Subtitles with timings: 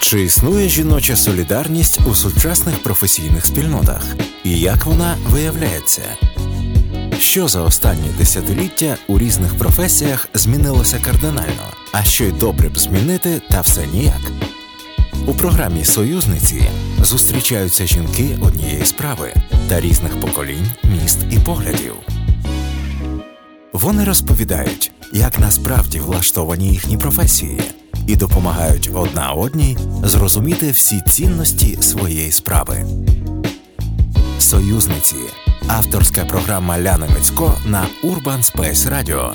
[0.00, 4.02] Чи існує жіноча солідарність у сучасних професійних спільнотах?
[4.44, 6.02] І як вона виявляється?
[7.20, 13.42] Що за останні десятиліття у різних професіях змінилося кардинально, а що й добре б змінити,
[13.50, 14.32] та все ніяк?
[15.26, 16.62] У програмі Союзниці
[17.02, 19.34] зустрічаються жінки однієї справи
[19.68, 21.94] та різних поколінь, міст і поглядів.
[23.72, 27.60] Вони розповідають, як насправді влаштовані їхні професії,
[28.08, 32.86] і допомагають одна одній зрозуміти всі цінності своєї справи.
[34.38, 35.16] Союзниці
[35.66, 39.32] авторська програма Ляни Мицько на Urban Space Radio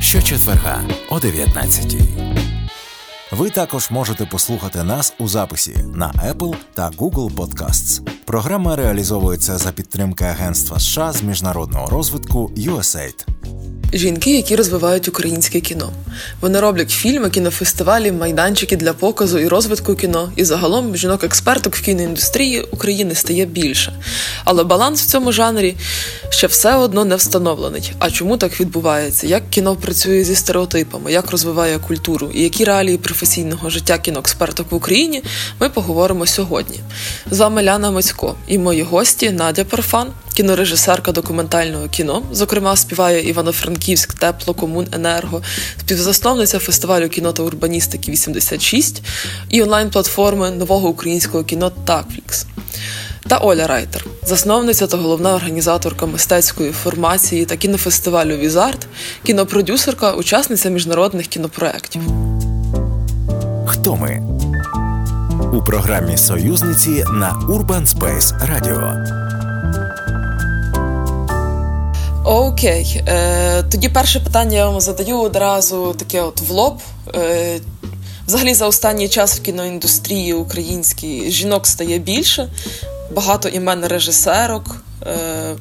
[0.00, 1.96] щочетверга о 19
[3.32, 8.21] Ви також можете послухати нас у записі на Apple та Google Podcasts.
[8.32, 13.26] Програма реалізовується за підтримки Агентства США з міжнародного розвитку USAID
[13.92, 15.92] жінки, які розвивають українське кіно.
[16.40, 20.32] Вони роблять фільми, кінофестивалі, майданчики для показу і розвитку кіно.
[20.36, 23.92] І загалом жінок-експерток в кіноіндустрії України стає більше.
[24.44, 25.76] Але баланс в цьому жанрі
[26.30, 27.92] ще все одно не встановлений.
[27.98, 29.26] А чому так відбувається?
[29.26, 34.74] Як кіно працює зі стереотипами, як розвиває культуру і які реалії професійного життя кіноексперток в
[34.74, 35.22] Україні
[35.60, 36.80] ми поговоримо сьогодні.
[37.30, 45.42] З вами Ляна Мицько і мої гості Надя Парфан, кінорежисерка документального кіно, зокрема співає Івано-Франківськтеплокомуненерго,
[45.80, 49.02] співзасновниця фестивалю кіно та урбаністики 86
[49.48, 52.46] і онлайн-платформи нового українського кіно Такфлікс.
[53.28, 58.86] Та Оля Райтер, засновниця та головна організаторка мистецької формації та кінофестивалю Візарт,
[59.22, 62.02] кінопродюсерка, учасниця міжнародних кінопроєктів.
[63.66, 64.22] Хто ми
[65.52, 69.06] у програмі Союзниці на Urban Space Radio.
[72.24, 76.80] Окей, Е, тоді перше питання я вам задаю одразу таке от в лоб.
[77.14, 77.60] Е,
[78.26, 82.48] Взагалі, за останній час в кіноіндустрії українській жінок стає більше,
[83.10, 85.16] багато імен режисерок, е,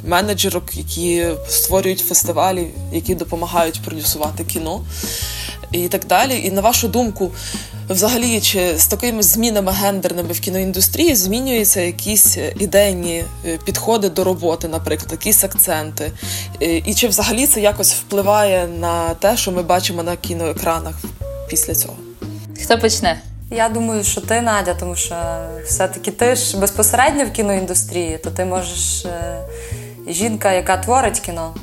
[0.06, 4.82] менеджерок, які створюють фестивалі, які допомагають продюсувати кіно
[5.72, 6.42] і так далі.
[6.44, 7.32] І на вашу думку,
[7.92, 14.68] взагалі, чи з такими змінами гендерними в кіноіндустрії змінюються якісь ідейні е, підходи до роботи,
[14.68, 16.12] наприклад, якісь акценти?
[16.62, 20.96] Е, і чи взагалі це якось впливає на те, що ми бачимо на кіноекранах
[21.50, 21.96] після цього?
[22.64, 23.22] Хто почне?
[23.52, 25.16] Я думаю, що ти Надя, тому що
[25.66, 29.42] все-таки ти ж безпосередньо в кіноіндустрії, то ти можеш е,
[30.08, 31.56] жінка, яка творить кіно.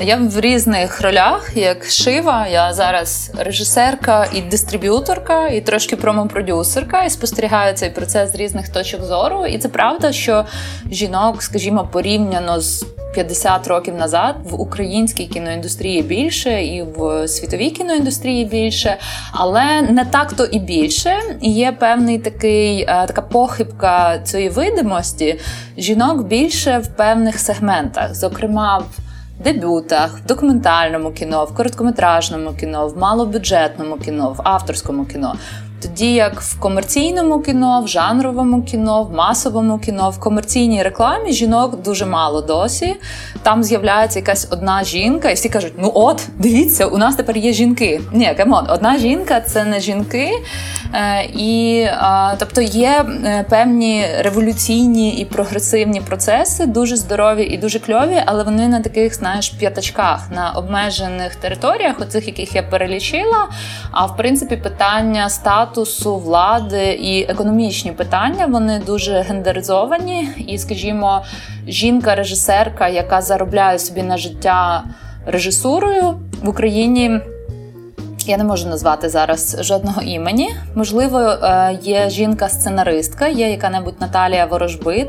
[0.00, 2.46] Я в різних ролях, як шива.
[2.46, 9.04] Я зараз режисерка і дистриб'юторка, і трошки промопродюсерка, і спостерігаю цей процес з різних точок
[9.04, 9.46] зору.
[9.46, 10.44] І це правда, що
[10.90, 18.44] жінок, скажімо, порівняно з 50 років назад в українській кіноіндустрії більше, і в світовій кіноіндустрії
[18.44, 18.96] більше,
[19.32, 21.16] але не так то і більше.
[21.40, 25.40] Є певний такий е, така похибка цієї видимості.
[25.78, 29.07] Жінок більше в певних сегментах, зокрема в
[29.42, 35.34] дебютах, в документальному кіно, в короткометражному кіно, в малобюджетному кіно, в авторському кіно.
[35.82, 41.82] Тоді як в комерційному кіно, в жанровому кіно, в масовому кіно, в комерційній рекламі жінок
[41.82, 42.96] дуже мало досі.
[43.42, 47.52] Там з'являється якась одна жінка, і всі кажуть: ну от, дивіться, у нас тепер є
[47.52, 48.00] жінки.
[48.12, 50.30] Ні, come on, одна жінка це не жінки.
[50.94, 51.86] Е, і
[52.38, 58.68] тобто є е, певні революційні і прогресивні процеси, дуже здорові і дуже кльові, але вони
[58.68, 63.48] на таких, знаєш, п'ятачках, на обмежених територіях, оцих яких я перелічила.
[63.90, 70.28] А в принципі, питання статусу статусу влади і економічні питання вони дуже гендеризовані.
[70.46, 71.24] І, скажімо,
[71.66, 74.84] жінка-режисерка, яка заробляє собі на життя
[75.26, 77.20] режисурою в Україні.
[78.26, 80.50] Я не можу назвати зараз жодного імені.
[80.74, 85.08] Можливо, е, є жінка-сценаристка, є яка-небудь Наталія Ворожбит.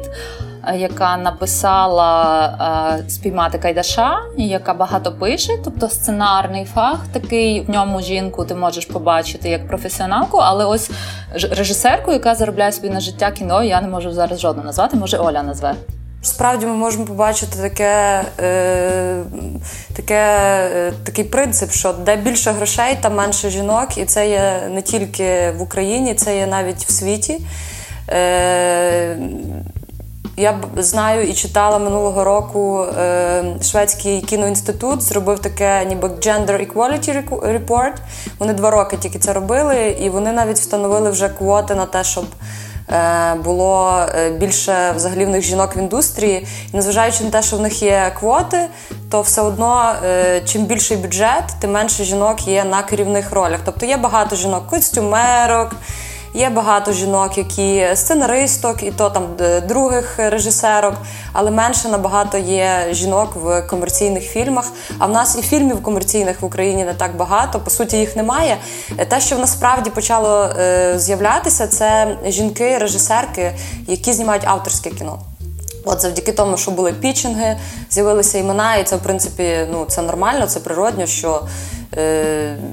[0.68, 7.62] Е, яка написала е, спіймати Кайдаша, яка багато пише, тобто сценарний фах такий.
[7.62, 10.92] В ньому жінку ти можеш побачити як професіоналку, але ось
[11.34, 14.98] режисерку, яка заробляє собі на життя кіно, я не можу зараз жодну назвати.
[14.98, 15.75] Може, Оля назве.
[16.22, 19.24] Справді ми можемо побачити таке, е,
[19.95, 20.16] таке,
[20.75, 25.51] е, такий принцип, що де більше грошей, там менше жінок, і це є не тільки
[25.51, 27.39] в Україні, це є навіть в світі.
[28.10, 29.18] Е,
[30.39, 37.94] я знаю і читала минулого року е, шведський кіноінститут зробив таке, ніби Gender Equality Report.
[38.39, 42.25] Вони два роки тільки це робили, і вони навіть встановили вже квоти на те, щоб
[42.89, 46.48] е, було е, більше взагалі в них жінок в індустрії.
[46.74, 48.68] І незважаючи на те, що в них є квоти,
[49.12, 49.94] то все одно
[50.45, 53.60] чим більший бюджет, тим менше жінок є на керівних ролях.
[53.65, 55.75] Тобто є багато жінок, костюмерок
[56.34, 59.24] Є багато жінок, які сценаристок, і то там
[59.68, 60.94] других режисерок,
[61.34, 64.66] але менше набагато є жінок в комерційних фільмах.
[64.98, 67.60] А в нас і фільмів комерційних в Україні не так багато.
[67.60, 68.58] По суті, їх немає.
[69.10, 73.52] Те, що в насправді почало е, з'являтися, це жінки-режисерки,
[73.88, 75.20] які знімають авторське кіно.
[75.86, 77.58] От завдяки тому, що були пічинги,
[77.90, 81.79] з'явилися імена, і це в принципі ну це нормально, це природньо, що е,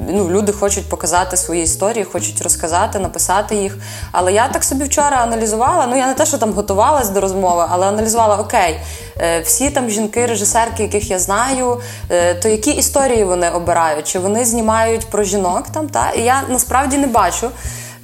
[0.09, 3.79] ну, люди хочуть показати свої історії, хочуть розказати, написати їх.
[4.13, 5.87] Але я так собі вчора аналізувала.
[5.87, 8.81] Ну я не те, що там готувалась до розмови, але аналізувала окей,
[9.21, 11.81] е, всі там жінки, режисерки, яких я знаю,
[12.11, 14.09] е, то які історії вони обирають?
[14.09, 15.89] Чи вони знімають про жінок там?
[15.89, 17.51] Та і я насправді не бачу.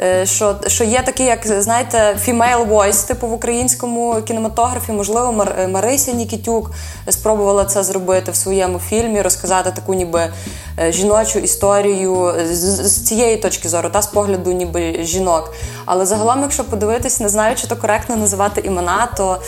[0.00, 5.54] Е, що що є такий, як знаєте, female voice, типу в українському кінематографі, можливо, Мар
[5.58, 6.70] е, Марися Нікітюк
[7.08, 10.32] спробувала це зробити в своєму фільмі, розказати таку, ніби
[10.78, 15.54] е, жіночу історію з, з цієї точки зору, та з погляду, ніби жінок.
[15.84, 19.38] Але загалом, якщо подивитись, не знаю, чи то коректно називати імена, то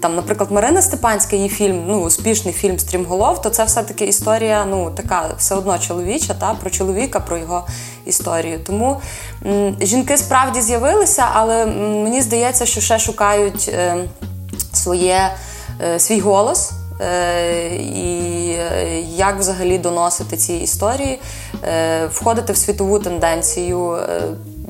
[0.00, 4.90] там, наприклад, Марина Степанська, її фільм, ну успішний фільм Стрімголов, то це все-таки історія, ну
[4.90, 7.66] така все одно чоловіча, та про чоловіка, про його
[8.06, 8.60] історію.
[8.66, 9.00] Тому
[9.46, 13.96] м, жінки справді з'явилися, але м, мені здається, що ще шукають е,
[14.72, 15.30] своє,
[15.80, 16.70] е, свій голос.
[17.00, 21.20] Е, і е, як взагалі доносити ці історії,
[21.64, 23.98] е, входити в світову тенденцію,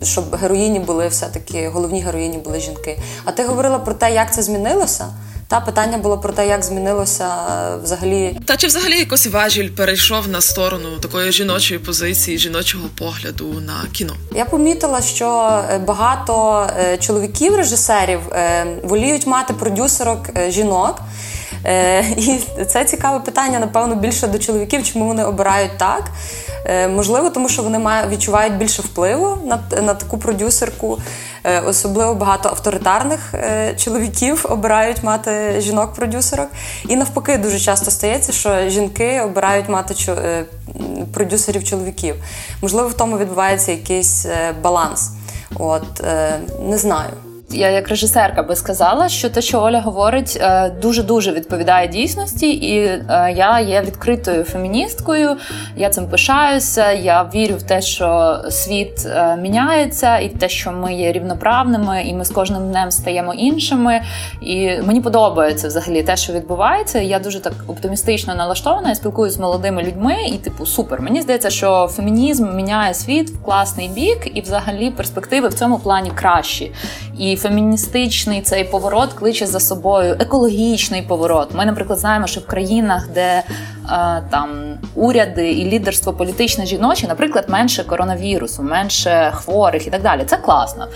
[0.02, 2.98] щоб героїні були все-таки головні героїні були жінки.
[3.24, 5.06] А ти говорила про те, як це змінилося?
[5.48, 7.28] Та питання було про те, як змінилося
[7.82, 8.40] взагалі.
[8.44, 14.12] Та чи взагалі якось важіль перейшов на сторону такої жіночої позиції, жіночого погляду на кіно?
[14.34, 16.66] Я помітила, що багато
[17.00, 18.20] чоловіків-режисерів
[18.82, 20.18] воліють мати продюсерок
[20.48, 21.00] жінок.
[21.64, 26.10] Е, і це цікаве питання, напевно, більше до чоловіків, чому вони обирають так.
[26.64, 30.99] Е, можливо, тому що вони відчувають більше впливу на на таку продюсерку.
[31.44, 33.34] Е, особливо багато авторитарних
[33.76, 36.49] чоловіків обирають мати жінок-продюсерок.
[36.88, 39.94] І навпаки, дуже часто стається, що жінки обирають мати
[41.14, 42.14] продюсерів чоловіків.
[42.62, 44.26] Можливо, в тому відбувається якийсь
[44.62, 45.10] баланс.
[45.58, 46.02] От
[46.62, 47.10] не знаю.
[47.50, 50.42] Я як режисерка би сказала, що те, що Оля говорить,
[50.82, 55.36] дуже дуже відповідає дійсності, і е, я є відкритою феміністкою.
[55.76, 56.92] Я цим пишаюся.
[56.92, 62.14] Я вірю в те, що світ е, міняється, і те, що ми є рівноправними, і
[62.14, 64.02] ми з кожним днем стаємо іншими.
[64.40, 66.98] І мені подобається взагалі те, що відбувається.
[66.98, 68.88] Я дуже так оптимістично налаштована.
[68.88, 71.02] Я спілкуюся з молодими людьми, і типу супер.
[71.02, 76.10] Мені здається, що фемінізм міняє світ в класний бік, і взагалі перспективи в цьому плані
[76.14, 76.72] кращі.
[77.18, 81.55] І феміністичний цей поворот кличе за собою екологічний поворот.
[81.55, 83.43] Ми, наприклад, знаємо, що в країнах, де е,
[84.31, 90.25] там уряди і лідерство політичне жіноче, наприклад, менше коронавірусу, менше хворих і так далі.
[90.26, 90.87] Це класно.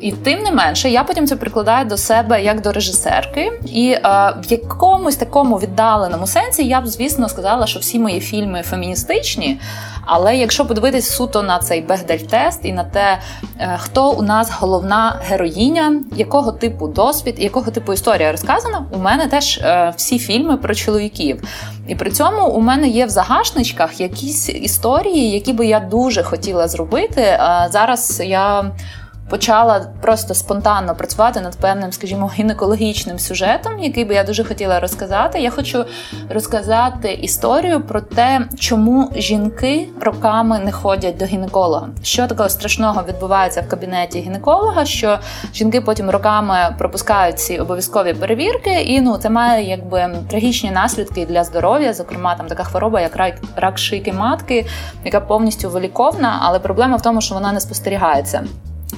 [0.00, 4.00] І тим не менше, я потім це прикладаю до себе як до режисерки, і е,
[4.44, 9.60] в якомусь такому віддаленому сенсі я б, звісно, сказала, що всі мої фільми феміністичні.
[10.04, 13.18] Але якщо подивитись суто на цей Бегдель-тест і на те,
[13.58, 19.26] е, хто у нас головна героїня, якого типу досвід, якого типу історія розказана, у мене
[19.26, 21.42] теж е, всі фільми про чоловіків.
[21.88, 26.68] І при цьому у мене є в загашничках якісь історії, які би я дуже хотіла
[26.68, 27.38] зробити.
[27.70, 28.70] Зараз я
[29.30, 35.40] почала просто спонтанно працювати над певним, скажімо, гінекологічним сюжетом, який би я дуже хотіла розказати.
[35.40, 35.84] Я хочу
[36.30, 41.88] розказати історію про те, чому жінки роками не ходять до гінеколога.
[42.02, 45.18] Що такого страшного відбувається в кабінеті гінеколога, що
[45.54, 51.44] жінки потім роками пропускають ці обов'язкові перевірки, і ну це має якби трагічні наслідки для
[51.44, 54.66] здоров'я, зокрема там така хвороба, як рак, рак шийки матки,
[55.04, 58.44] яка повністю виліковна, але проблема в тому, що вона не спостерігається.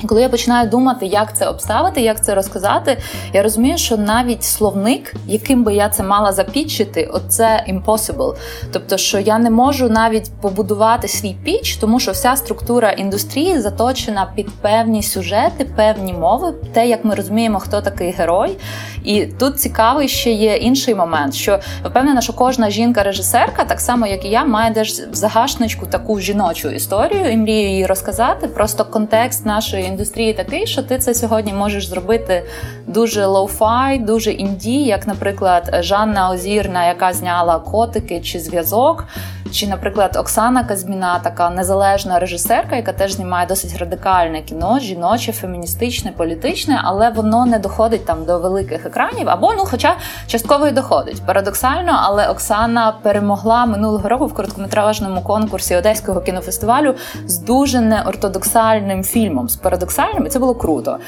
[0.02, 2.98] І коли я починаю думати, як це обставити, як це розказати,
[3.32, 8.36] я розумію, що навіть словник, яким би я це мала запічити, оце impossible.
[8.72, 14.32] Тобто, що я не можу навіть побудувати свій піч, тому що вся структура індустрії заточена
[14.36, 18.58] під певні сюжети, певні мови, те, як ми розуміємо, хто такий герой.
[19.04, 24.24] І тут цікавий ще є інший момент, що впевнена, що кожна жінка-режисерка, так само як
[24.24, 28.48] і я, має десь в загашничку таку жіночу історію і мрію її розказати.
[28.48, 32.42] Просто контекст нашої індустрії такий, що ти це сьогодні можеш зробити
[32.86, 39.04] дуже lo-fi, дуже інді, як, наприклад, Жанна Озірна, яка зняла котики чи зв'язок.
[39.52, 46.12] Чи, наприклад, Оксана Казміна, така незалежна режисерка, яка теж знімає досить радикальне кіно, жіноче, феміністичне,
[46.12, 49.28] політичне, але воно не доходить там до великих екранів.
[49.28, 51.22] Або ну, хоча частково й доходить.
[51.26, 56.94] Парадоксально, але Оксана перемогла минулого року в короткометражному конкурсі Одеського кінофестивалю
[57.26, 59.48] з дуже неортодоксальним фільмом.
[59.48, 60.98] З парадоксальним, і це було круто.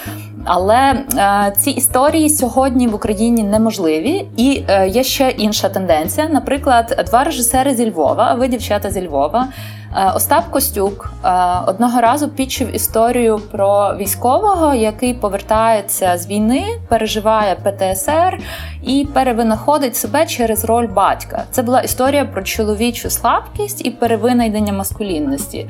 [0.44, 6.28] Але е, ці історії сьогодні в Україні неможливі, і е, є ще інша тенденція.
[6.28, 9.48] Наприклад, два режисери зі Львова, ви дівчата зі Львова.
[9.96, 11.28] Е, Остап Костюк е,
[11.66, 18.38] одного разу пічив історію про військового, який повертається з війни, переживає ПТСР
[18.82, 21.44] і перевинаходить себе через роль батька.
[21.50, 25.68] Це була історія про чоловічу слабкість і перевинайдення маскулінності.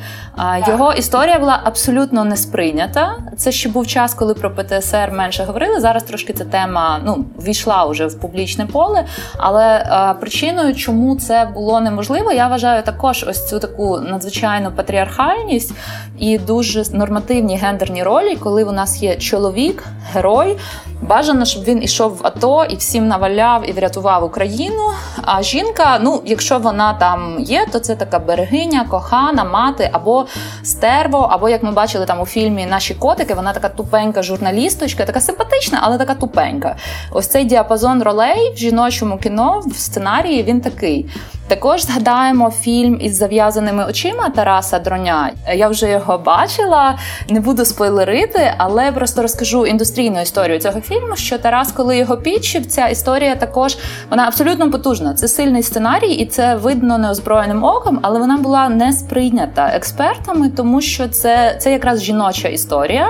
[0.69, 3.15] Його історія була абсолютно не сприйнята.
[3.37, 5.81] Це ще був час, коли про ПТСР менше говорили.
[5.81, 9.05] Зараз трошки ця тема ну війшла вже в публічне поле.
[9.37, 9.87] Але
[10.21, 15.75] причиною, чому це було неможливо, я вважаю також ось цю таку надзвичайну патріархальність
[16.19, 20.57] і дуже нормативні гендерні ролі, коли у нас є чоловік, герой.
[21.03, 24.91] Бажано, щоб він ішов в АТО і всім наваляв і врятував Україну.
[25.23, 30.27] А жінка, ну якщо вона там є, то це така берегиня, кохана, мати або
[30.63, 35.21] стерво, або як ми бачили там у фільмі Наші котики, вона така тупенька журналісточка, така
[35.21, 36.77] симпатична, але така тупенька.
[37.11, 41.07] Ось цей діапазон ролей в жіночому кіно в сценарії він такий.
[41.49, 45.31] Також згадаємо фільм із зав'язаними очима Тараса Дроня.
[45.55, 46.99] Я вже його бачила,
[47.29, 51.17] не буду спойлерити, але просто розкажу індустрійну історію цього фільму.
[51.17, 53.77] Що Тарас, коли його пічів, ця історія також
[54.11, 55.15] вона абсолютно потужна.
[55.15, 60.81] Це сильний сценарій, і це видно неозброєним оком, але вона була не сприйнята експертами, тому
[60.81, 63.07] що це, це якраз жіноча історія.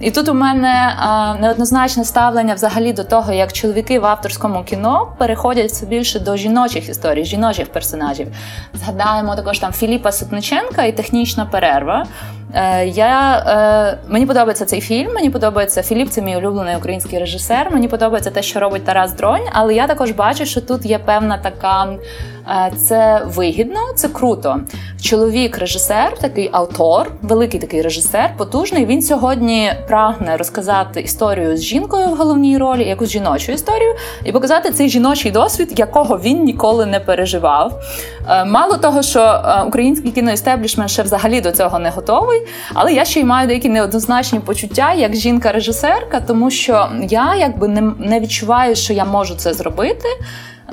[0.00, 5.12] І тут у мене а, неоднозначне ставлення взагалі до того, як чоловіки в авторському кіно
[5.18, 8.28] переходять все більше до жіночих історій, жіночих персонажів.
[8.74, 12.06] Згадаємо також там Філіпа Сутниченка і технічна перерва.
[12.54, 15.14] Е, я, е, Мені подобається цей фільм.
[15.14, 17.70] Мені подобається Філіп, це мій улюблений український режисер.
[17.72, 21.38] Мені подобається те, що робить Тарас Дронь, але я також бачу, що тут є певна
[21.38, 21.88] така.
[22.48, 24.60] Е, це вигідно, це круто.
[25.02, 28.86] Чоловік, режисер, такий автор, великий такий режисер, потужний.
[28.86, 33.94] Він сьогодні прагне розказати історію з жінкою в головній ролі, якусь жіночу історію,
[34.24, 37.82] і показати цей жіночий досвід, якого він ніколи не переживав.
[38.28, 42.42] Е, мало того, що е, український кіноістеблішмент ще взагалі до цього не готовий,
[42.74, 47.80] але я ще й маю деякі неоднозначні почуття як жінка-режисерка, тому що я якби не,
[47.98, 50.08] не відчуваю, що я можу це зробити.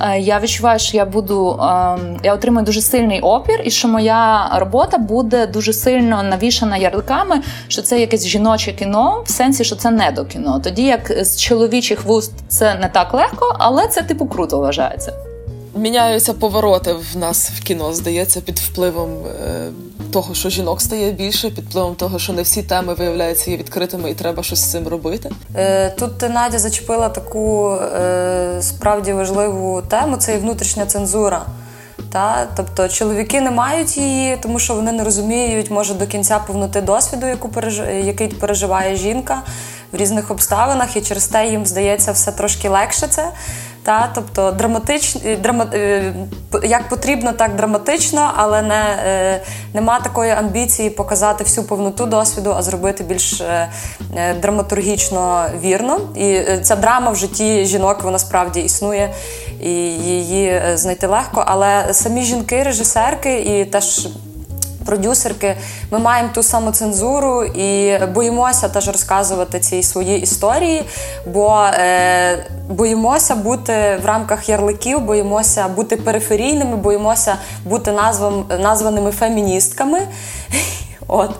[0.01, 4.51] Е, я відчуваю, що я буду ем, я отримую дуже сильний опір, і що моя
[4.55, 9.91] робота буде дуже сильно навішана ярликами, що це якесь жіноче кіно, в сенсі, що це
[9.91, 10.61] не до кіно.
[10.63, 15.26] Тоді як з чоловічих вуст це не так легко, але це типу круто вважається.
[15.77, 19.69] Міняються повороти в нас в кіно, здається, під впливом е,
[20.11, 24.11] того, що жінок стає більше, під впливом того, що не всі теми виявляються є відкритими,
[24.11, 25.29] і треба щось з цим робити.
[25.55, 31.45] Е, тут Надя зачепила таку е, справді важливу тему: це і внутрішня цензура.
[32.11, 32.47] Та?
[32.55, 37.27] Тобто чоловіки не мають її, тому що вони не розуміють, може до кінця повноти досвіду,
[37.27, 37.81] яку переж...
[38.03, 39.41] який переживає жінка
[39.91, 43.31] в різних обставинах, і через те їм здається все трошки легше це.
[43.87, 46.13] Та, Тобто драматич, драма, е,
[46.63, 49.41] як потрібно, так драматично, але не, е,
[49.73, 53.69] нема такої амбіції показати всю повноту досвіду, а зробити більш е,
[54.41, 55.99] драматургічно вірно.
[56.15, 59.13] І ця драма в житті жінок вона справді існує,
[59.61, 61.43] і її знайти легко.
[61.47, 64.07] Але самі жінки, режисерки і теж
[64.87, 65.55] продюсерки,
[65.91, 70.83] ми маємо ту саму цензуру і боїмося теж розказувати ці свої історії,
[71.25, 79.99] бо е, боїмося бути в рамках ярликів, боїмося бути периферійними, боїмося бути назвам, названими феміністками.
[81.07, 81.31] От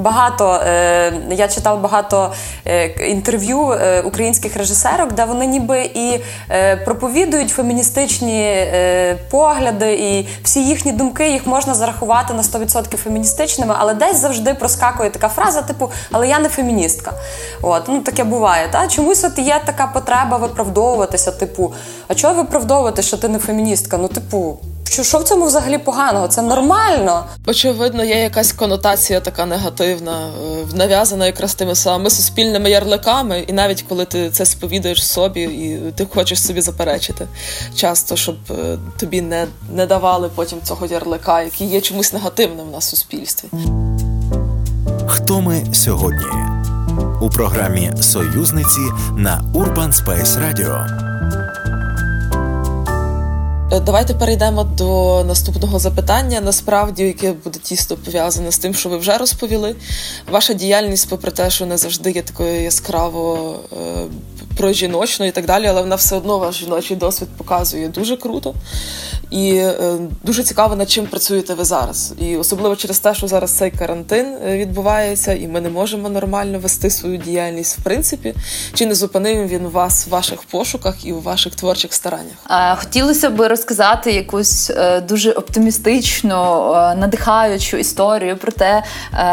[0.00, 2.32] багато е, я читав багато
[2.66, 10.28] е, інтерв'ю е, українських режисерок, де вони ніби і е, проповідують феміністичні е, погляди, і
[10.42, 15.62] всі їхні думки їх можна зарахувати на 100% феміністичними, але десь завжди проскакує така фраза,
[15.62, 17.12] типу, але я не феміністка.
[17.62, 18.68] От ну таке буває.
[18.70, 21.74] Та чомусь от є така потреба виправдовуватися, типу,
[22.08, 23.96] а чого виправдовувати, що ти не феміністка?
[23.96, 24.58] Ну, типу.
[24.90, 26.28] Що що в цьому взагалі поганого?
[26.28, 27.24] Це нормально.
[27.46, 33.84] Очевидно, є якась конотація така негативна, е, нав'язана якраз тими самими суспільними ярликами, і навіть
[33.88, 37.26] коли ти це сповідуєш собі, і ти хочеш собі заперечити
[37.76, 42.70] часто, щоб е, тобі не, не давали потім цього ярлика, який є чомусь негативним в
[42.70, 43.48] нас в суспільстві.
[45.06, 46.26] Хто ми сьогодні
[47.20, 48.80] у програмі Союзниці
[49.16, 51.39] на Urban Space Radio.
[53.72, 56.40] Е, давайте перейдемо до наступного запитання.
[56.40, 59.74] Насправді, яке буде тісно пов'язане з тим, що ви вже розповіли.
[60.30, 63.76] Ваша діяльність, попри те, що не завжди є такою яскраво е,
[64.56, 68.54] про жіночну і так далі, але вона все одно ваш жіночий досвід показує дуже круто.
[69.30, 72.14] І е, дуже цікаво, над чим працюєте ви зараз.
[72.18, 76.58] І особливо через те, що зараз цей карантин е, відбувається, і ми не можемо нормально
[76.58, 78.34] вести свою діяльність в принципі.
[78.74, 82.78] Чи не зупинив він вас в ваших пошуках і у ваших творчих стараннях?
[82.78, 88.82] Хотілося б розказати якусь е, дуже оптимістичну, надихаючу історію про те,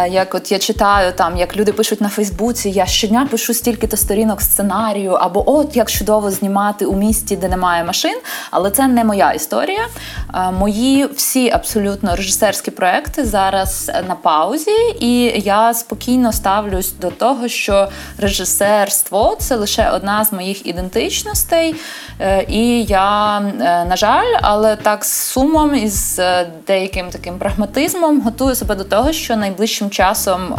[0.09, 4.41] як от я читаю там, як люди пишуть на Фейсбуці, я щодня пишу стільки-то сторінок
[4.41, 8.17] сценарію, або от як чудово знімати у місті, де немає машин,
[8.51, 9.87] але це не моя історія.
[10.33, 17.47] Е, мої всі абсолютно режисерські проекти зараз на паузі, і я спокійно ставлюсь до того,
[17.47, 21.75] що режисерство це лише одна з моїх ідентичностей.
[22.19, 26.19] Е, і я, е, на жаль, але так з сумом і з
[26.67, 30.55] деяким таким прагматизмом готую себе до того, що найближчим часом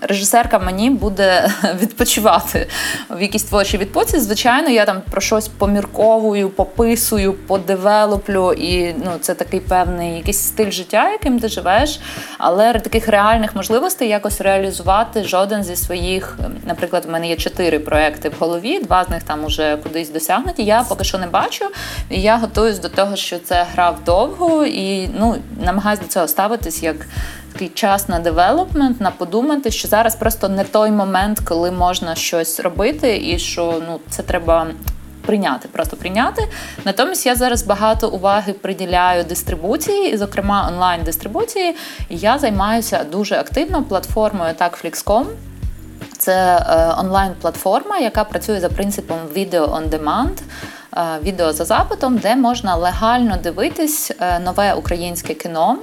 [0.00, 1.50] режисерка мені буде
[1.82, 2.66] відпочивати
[3.10, 4.20] в якійсь творчій відпустці.
[4.20, 10.70] Звичайно, я там про щось помірковую, пописую, подевелоплю і ну це такий певний якийсь стиль
[10.70, 12.00] життя, яким ти живеш,
[12.38, 18.28] але таких реальних можливостей якось реалізувати жоден зі своїх, наприклад, в мене є чотири проекти
[18.28, 20.64] в голові, два з них там уже кудись досягнуті.
[20.64, 21.64] Я поки що не бачу.
[22.10, 26.82] І я готуюсь до того, що це гра вдовго, і ну намагаюся до цього ставитись
[26.82, 26.96] як.
[27.52, 32.60] Такий час на девелопмент, на подумати, що зараз просто не той момент, коли можна щось
[32.60, 34.66] робити, і що ну це треба
[35.26, 36.48] прийняти, просто прийняти.
[36.84, 41.76] Натомість я зараз багато уваги приділяю дистрибуції, і, зокрема, онлайн-дистрибуції.
[42.10, 45.24] Я займаюся дуже активно платформою TagFlix.com.
[46.18, 50.36] Це е, онлайн-платформа, яка працює за принципом Video on Demand.
[50.96, 55.78] Е, відео за запитом, де можна легально дивитись е, нове українське кіно.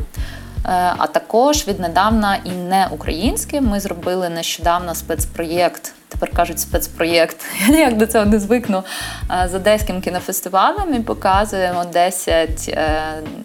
[0.98, 3.62] А також віднедавна і не українське.
[3.62, 7.38] Ми зробили нещодавно спецпроєкт тепер кажуть спецпроєкт.
[7.68, 8.84] Я ніяк до цього не звикну
[9.46, 13.02] з одеським кінофестивалем і показуємо 10 е,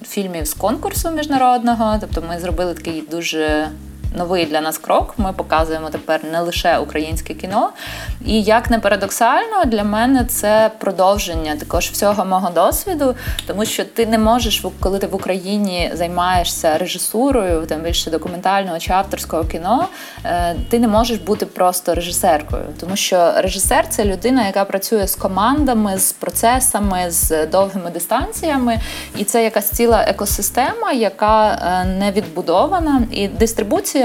[0.06, 1.96] фільмів з конкурсу міжнародного.
[2.00, 3.68] Тобто ми зробили такий дуже
[4.14, 5.14] новий для нас крок.
[5.16, 7.70] Ми показуємо тепер не лише українське кіно.
[8.24, 13.14] І як не парадоксально, для мене це продовження також всього мого досвіду,
[13.46, 18.92] тому що ти не можеш, коли ти в Україні займаєшся режисурою, там більше документального чи
[18.92, 19.88] авторського кіно,
[20.24, 25.16] е, ти не можеш бути просто режисеркою, тому що режисер це людина, яка працює з
[25.16, 28.80] командами, з процесами, з довгими дистанціями,
[29.16, 33.99] і це якась ціла екосистема, яка е, не відбудована, і дистрибуція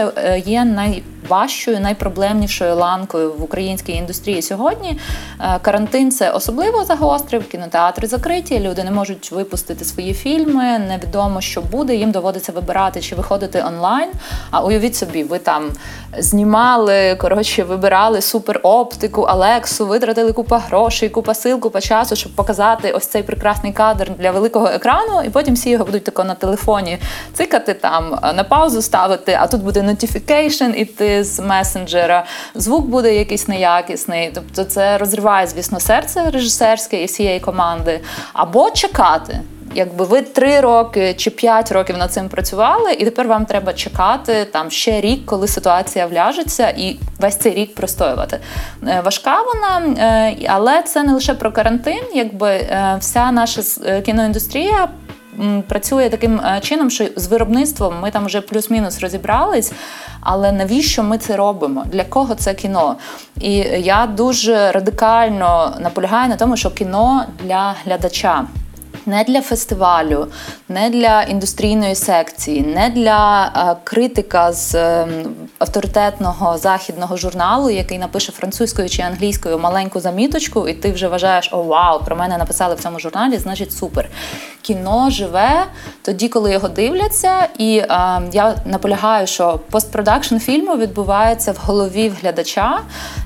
[0.45, 4.99] є най найважчою, найпроблемнішою ланкою в українській індустрії сьогодні.
[5.39, 11.61] Е, карантин це особливо загострив, кінотеатри закриті, люди не можуть випустити свої фільми, невідомо, що
[11.61, 11.95] буде.
[11.95, 14.09] Їм доводиться вибирати чи виходити онлайн.
[14.51, 15.71] А уявіть собі, ви там
[16.17, 22.91] знімали, коротше, вибирали супер оптику, Алексу, витратили купа грошей, купа сил, купа часу, щоб показати
[22.91, 26.97] ось цей прекрасний кадр для великого екрану, і потім всі його будуть тако на телефоні
[27.33, 32.25] цикати там, на паузу ставити, а тут буде notification, і ти з месенджера,
[32.55, 34.31] звук буде якийсь неякісний.
[34.33, 37.99] Тобто, це розриває, звісно, серце режисерське і всієї команди,
[38.33, 39.39] або чекати.
[39.75, 44.45] Якби ви три роки чи п'ять років над цим працювали, і тепер вам треба чекати
[44.45, 48.39] там ще рік, коли ситуація вляжеться, і весь цей рік простоювати.
[48.87, 53.61] Е, важка вона, е, але це не лише про карантин, якби е, вся наша
[54.01, 54.87] кіноіндустрія
[55.67, 59.73] працює таким е, чином, що з виробництвом ми там вже плюс-мінус розібрались.
[60.21, 61.85] Але навіщо ми це робимо?
[61.91, 62.95] Для кого це кіно?
[63.41, 68.45] І я дуже радикально наполягаю на тому, що кіно для глядача
[69.05, 70.27] не для фестивалю,
[70.69, 75.07] не для індустрійної секції, не для е, критика з е,
[75.59, 81.63] авторитетного західного журналу, який напише французькою чи англійською маленьку заміточку, і ти вже вважаєш, о,
[81.63, 84.09] вау, про мене написали в цьому журналі, значить супер.
[84.61, 85.65] Кіно живе
[86.01, 87.87] тоді, коли його дивляться, і е,
[88.31, 92.79] я наполягаю, що постпродакшн фільму відбувається в голові глядача,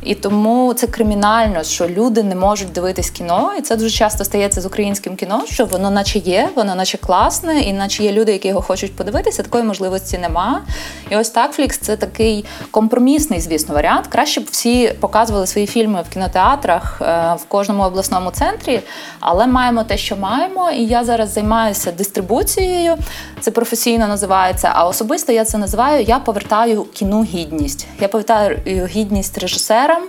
[0.04, 4.62] і тому це кримінально, що люди не можуть дивитись кіно, і це дуже часто стається
[4.62, 5.44] з українським кіно.
[5.50, 9.44] що воно наче є, воно наче класне, і наче є люди, які його хочуть подивитися.
[9.44, 10.62] Такої можливості нема.
[11.10, 14.08] І ось так Флікс це такий компромісний, звісно, варіант.
[14.08, 18.80] Краще б всі показували свої фільми в кінотеатрах е, в кожному обласному центрі,
[19.20, 20.72] але маємо те, що маємо.
[20.72, 22.98] І я зараз займаюся дистрибуцією,
[23.40, 24.72] це професійно називається.
[24.74, 27.88] А особисто я це називаю Я повертаю кіну гідність.
[28.00, 30.02] Я повертаю гідність режисерам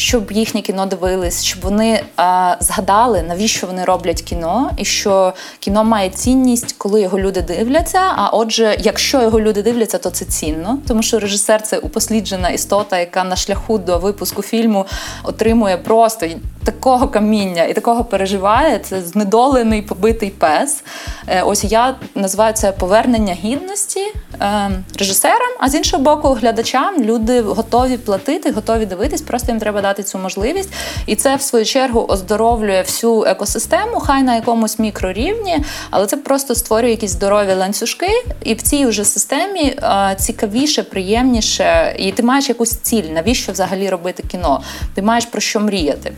[0.00, 5.84] щоб їхнє кіно дивились, щоб вони а, згадали, навіщо вони роблять кіно, і що кіно
[5.84, 8.00] має цінність, коли його люди дивляться.
[8.16, 12.98] А отже, якщо його люди дивляться, то це цінно, тому що режисер це упосліджена істота,
[12.98, 14.86] яка на шляху до випуску фільму
[15.24, 16.26] отримує просто
[16.64, 18.78] такого каміння і такого переживає.
[18.78, 20.82] Це знедолений побитий пес.
[21.28, 24.00] Е, ось я називаю це повернення гідності
[24.40, 29.82] е, режисерам, а з іншого боку, глядачам люди готові платити, готові дивитись, просто їм треба
[29.82, 30.72] дати цю можливість.
[31.06, 36.54] І це, в свою чергу, оздоровлює всю екосистему, хай на якомусь мікрорівні, але це просто
[36.54, 42.48] створює якісь здорові ланцюжки, і в цій уже системі е, цікавіше, приємніше, і ти маєш
[42.48, 44.62] якусь ціль, навіщо взагалі робити кіно?
[44.94, 46.12] Ти маєш про що мріяти.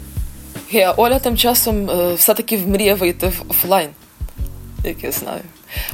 [0.70, 3.88] Гея, Оля тим часом е, все-таки мріє вийти в офлайн,
[4.84, 5.40] як я знаю.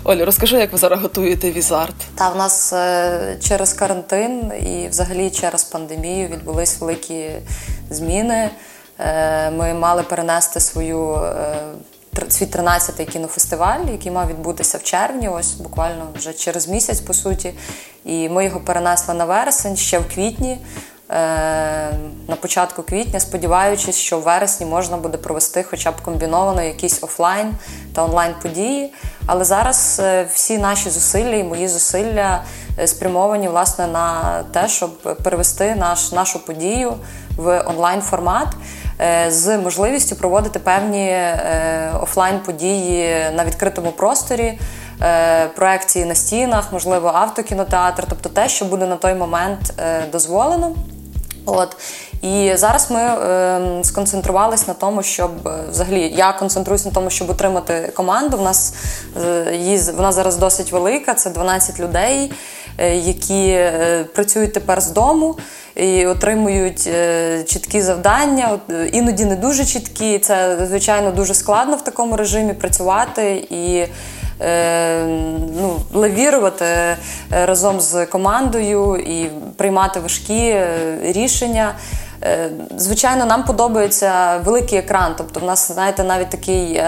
[0.05, 1.95] Оля, розкажи, як ви зараз готуєте візарт?
[2.15, 7.31] Та в нас е, через карантин і взагалі через пандемію відбулись великі
[7.91, 8.51] зміни.
[8.99, 11.21] Е, ми мали перенести свою
[12.29, 17.55] свій 13-й кінофестиваль, який мав відбутися в червні, ось буквально вже через місяць, по суті.
[18.05, 20.59] І ми його перенесли на вересень ще в квітні.
[21.11, 21.15] Е,
[22.29, 27.55] на початку квітня, сподіваючись, що в вересні можна буде провести хоча б комбіновано якісь офлайн
[27.95, 28.93] та онлайн події.
[29.27, 32.45] Але зараз е, всі наші зусилля і мої зусилля
[32.79, 36.95] е, спрямовані власне на те, щоб перевести наш, нашу подію
[37.37, 38.49] в онлайн формат.
[39.29, 41.17] З можливістю проводити певні
[42.03, 44.59] офлайн події на відкритому просторі,
[45.55, 49.75] проекції на стінах, можливо, автокінотеатр, тобто те, що буде на той момент
[50.13, 50.75] дозволено.
[51.47, 51.77] От
[52.23, 57.31] і зараз ми е, сконцентрувалися на тому, щоб е, взагалі я концентруюся на тому, щоб
[57.31, 58.37] отримати команду.
[58.37, 58.75] В нас
[59.27, 61.15] е, вона зараз досить велика.
[61.15, 62.33] Це 12 людей,
[62.79, 65.37] е, які е, працюють тепер з дому
[65.77, 68.59] і отримують е, чіткі завдання.
[68.93, 70.19] Іноді не дуже чіткі.
[70.19, 73.87] Це звичайно дуже складно в такому режимі працювати і.
[74.41, 75.05] Е,
[75.61, 76.67] ну, лавірувати
[77.31, 80.57] разом з командою і приймати важкі
[81.03, 81.75] рішення.
[82.77, 85.15] Звичайно, нам подобається великий екран.
[85.19, 86.83] Тобто, в нас, знаєте, навіть такий.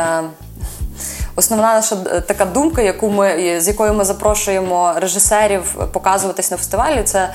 [1.37, 7.19] Основна наша така думка, яку ми з якою ми запрошуємо режисерів показуватись на фестивалі, це
[7.19, 7.31] е,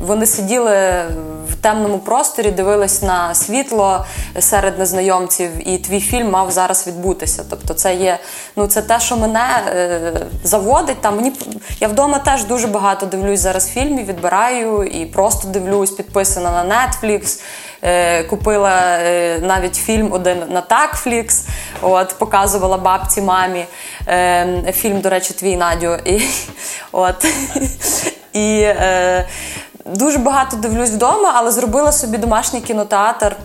[0.00, 1.04] вони сиділи
[1.50, 4.06] в темному просторі, дивились на світло
[4.38, 7.44] серед незнайомців, і твій фільм мав зараз відбутися.
[7.50, 8.18] Тобто, це є
[8.56, 10.12] ну це те, що мене е,
[10.44, 11.00] заводить.
[11.00, 11.32] Там мені
[11.80, 17.40] я вдома теж дуже багато дивлюсь зараз фільмів, відбираю і просто дивлюсь, підписана на Netflix.
[17.82, 21.44] Е, купила е, навіть фільм один на Такфлікс,
[21.82, 23.64] от показувала бабці мамі.
[24.08, 25.94] Е, фільм, до речі, твій Надю.
[26.04, 26.22] І,
[26.92, 27.26] от.
[28.36, 29.26] І е,
[29.84, 33.36] дуже багато дивлюсь вдома, але зробила собі домашній кінотеатр,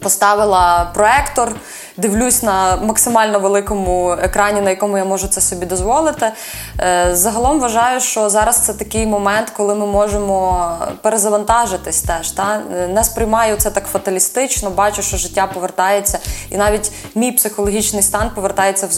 [0.00, 1.52] поставила проектор
[2.00, 6.32] дивлюсь на максимально великому екрані, на якому я можу це собі дозволити.
[6.80, 12.30] Е, загалом вважаю, що зараз це такий момент, коли ми можемо перезавантажитись теж.
[12.30, 12.60] Та?
[12.88, 16.18] Не сприймаю це так фаталістично, бачу, що життя повертається,
[16.50, 18.92] і навіть мій психологічний стан повертається в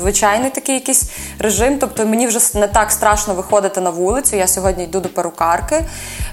[0.00, 1.78] звичайний такий якийсь режим.
[1.78, 4.36] Тобто мені вже не так страшно виходити на вулицю.
[4.36, 5.84] Я сьогодні йду до перукарки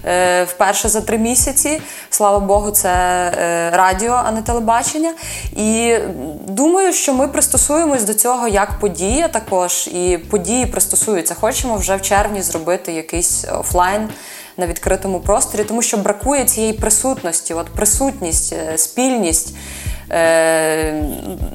[0.05, 1.81] е, вперше за три місяці.
[2.09, 5.13] Слава Богу, це е, радіо, а не телебачення.
[5.55, 5.86] І
[6.47, 11.33] думаю, що ми пристосуємось до цього як подія також, і події пристосуються.
[11.33, 14.09] Хочемо вже в червні зробити якийсь офлайн.
[14.59, 19.55] На відкритому просторі, тому що бракує цієї присутності, от присутність, е, спільність.
[20.11, 21.03] Е,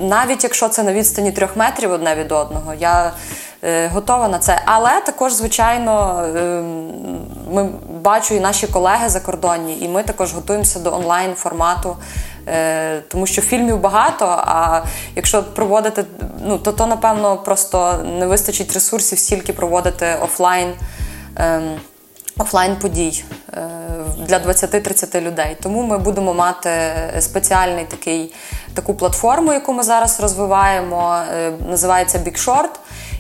[0.00, 3.12] Навіть якщо це на відстані трьох метрів одне від одного, я
[3.64, 4.62] е, готова на це.
[4.64, 6.24] Але також, звичайно,
[7.52, 7.68] ми
[8.02, 11.96] бачу і наші колеги закордонні, і ми також готуємося до онлайн формату
[13.08, 14.26] тому що фільмів багато.
[14.26, 14.82] А
[15.16, 16.04] якщо проводити,
[16.44, 20.72] ну то то напевно просто не вистачить ресурсів стільки проводити офлайн.
[21.36, 21.80] Ем,
[22.38, 23.68] офлайн подій е,
[24.18, 25.56] для 20-30 людей.
[25.62, 26.70] Тому ми будемо мати
[27.20, 28.34] спеціальний такий
[28.74, 31.16] таку платформу, яку ми зараз розвиваємо.
[31.36, 32.70] Е, називається Big Short.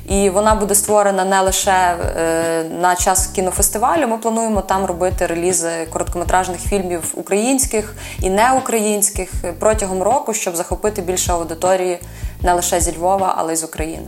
[0.08, 4.08] І вона буде створена не лише е, на час кінофестивалю.
[4.08, 11.32] Ми плануємо там робити релізи короткометражних фільмів українських і неукраїнських протягом року, щоб захопити більше
[11.32, 11.98] аудиторії
[12.42, 14.06] не лише зі Львова, але й з України.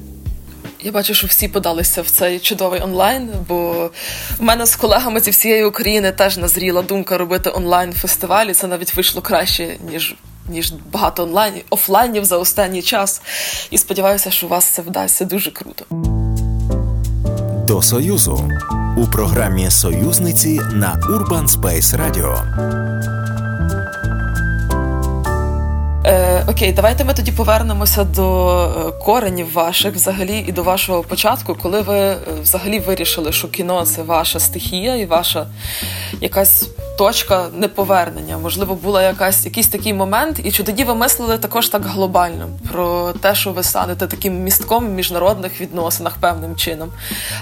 [0.85, 3.91] Я бачу, що всі подалися в цей чудовий онлайн, бо
[4.39, 8.55] в мене з колегами зі всієї України теж назріла думка робити онлайн фестивалі.
[8.55, 10.17] Це навіть вийшло краще, ніж
[10.49, 13.23] ніж багато онлайн офлайнів за останній час.
[13.71, 15.85] І сподіваюся, що у вас це вдасться дуже круто.
[17.67, 18.51] До Союзу
[18.97, 22.55] у програмі Союзниці на Urban Space Radio.
[26.07, 31.55] Е, Окей, давайте ми тоді повернемося до е, коренів ваших взагалі і до вашого початку,
[31.63, 35.47] коли ви е, взагалі вирішили, що кіно це ваша стихія і ваша
[36.21, 38.39] якась точка неповернення.
[38.39, 43.13] Можливо, була якась якийсь такий момент, і чи тоді ви мислили також так глобально про
[43.13, 46.93] те, що ви станете таким містком в міжнародних відносинах певним чином,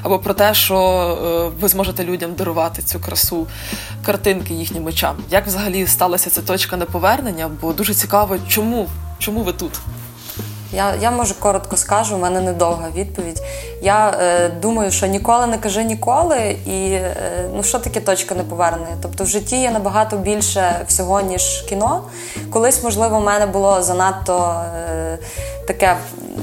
[0.03, 3.47] або про те, що е, ви зможете людям дарувати цю красу
[4.05, 5.17] картинки їхнім очам.
[5.31, 7.51] Як взагалі сталася ця точка неповернення?
[7.61, 8.89] Бо дуже цікаво, чому,
[9.19, 9.73] чому ви тут?
[10.73, 13.43] Я я можу коротко скажу, у мене недовга відповідь.
[13.83, 17.15] Я е, думаю, що ніколи не кажи ніколи, і е,
[17.55, 18.97] ну що таке точка неповернення?
[19.03, 22.03] Тобто в житті є набагато більше всього, ніж кіно.
[22.51, 25.19] Колись, можливо, в мене було занадто е,
[25.67, 25.97] таке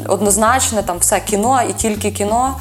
[0.08, 2.56] однозначне, там все кіно і тільки кіно.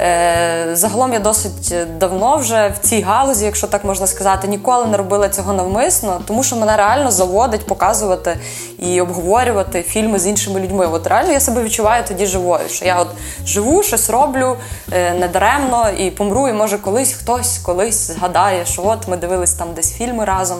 [0.00, 4.96] Е, загалом я досить давно вже в цій галузі, якщо так можна сказати, ніколи не
[4.96, 8.38] робила цього навмисно, тому що мене реально заводить показувати
[8.78, 10.86] і обговорювати фільми з іншими людьми.
[10.86, 12.68] От реально я себе відчуваю тоді живою.
[12.68, 13.08] Що я от
[13.46, 14.56] живу, щось роблю
[14.92, 19.68] е, недаремно і помру, і може колись хтось колись згадає, що от ми дивились там
[19.74, 20.58] десь фільми разом.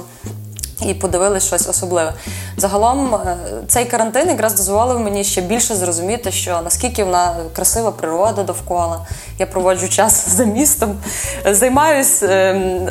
[0.83, 2.13] І подивились щось особливе.
[2.57, 3.37] Загалом е,
[3.69, 9.07] цей карантин якраз дозволив мені ще більше зрозуміти, що наскільки вона красива природа довкола.
[9.39, 10.97] Я проводжу час за містом,
[11.45, 12.89] займаюсь ем,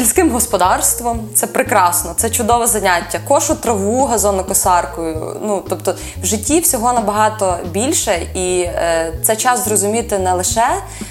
[0.00, 3.20] Сільським господарством це прекрасно, це чудове заняття.
[3.28, 5.36] Кошу траву газонокосаркою.
[5.42, 10.66] Ну тобто в житті всього набагато більше, і е, це час зрозуміти не лише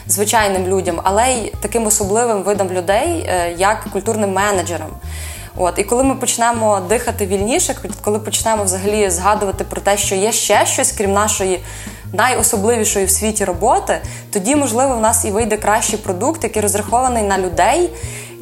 [0.08, 4.90] звичайним людям, але й таким особливим видам людей, е, як культурним менеджерам.
[5.58, 10.32] От і коли ми почнемо дихати вільніше, коли почнемо взагалі згадувати про те, що є
[10.32, 11.64] ще щось, крім нашої
[12.14, 14.02] найособливішої в світі роботи,
[14.34, 17.90] тоді можливо в нас і вийде кращий продукт, який розрахований на людей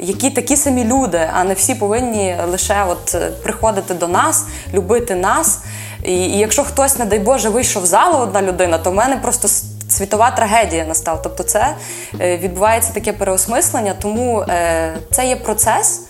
[0.00, 5.14] які такі самі люди, а не всі повинні лише от е, приходити до нас, любити
[5.14, 5.58] нас.
[6.02, 9.16] І, і якщо хтось, не дай Боже, вийшов з залу одна людина, то в мене
[9.16, 9.48] просто
[9.88, 11.18] світова трагедія настала.
[11.22, 11.76] Тобто, це
[12.20, 16.02] е, відбувається таке переосмислення, тому е, це є процес.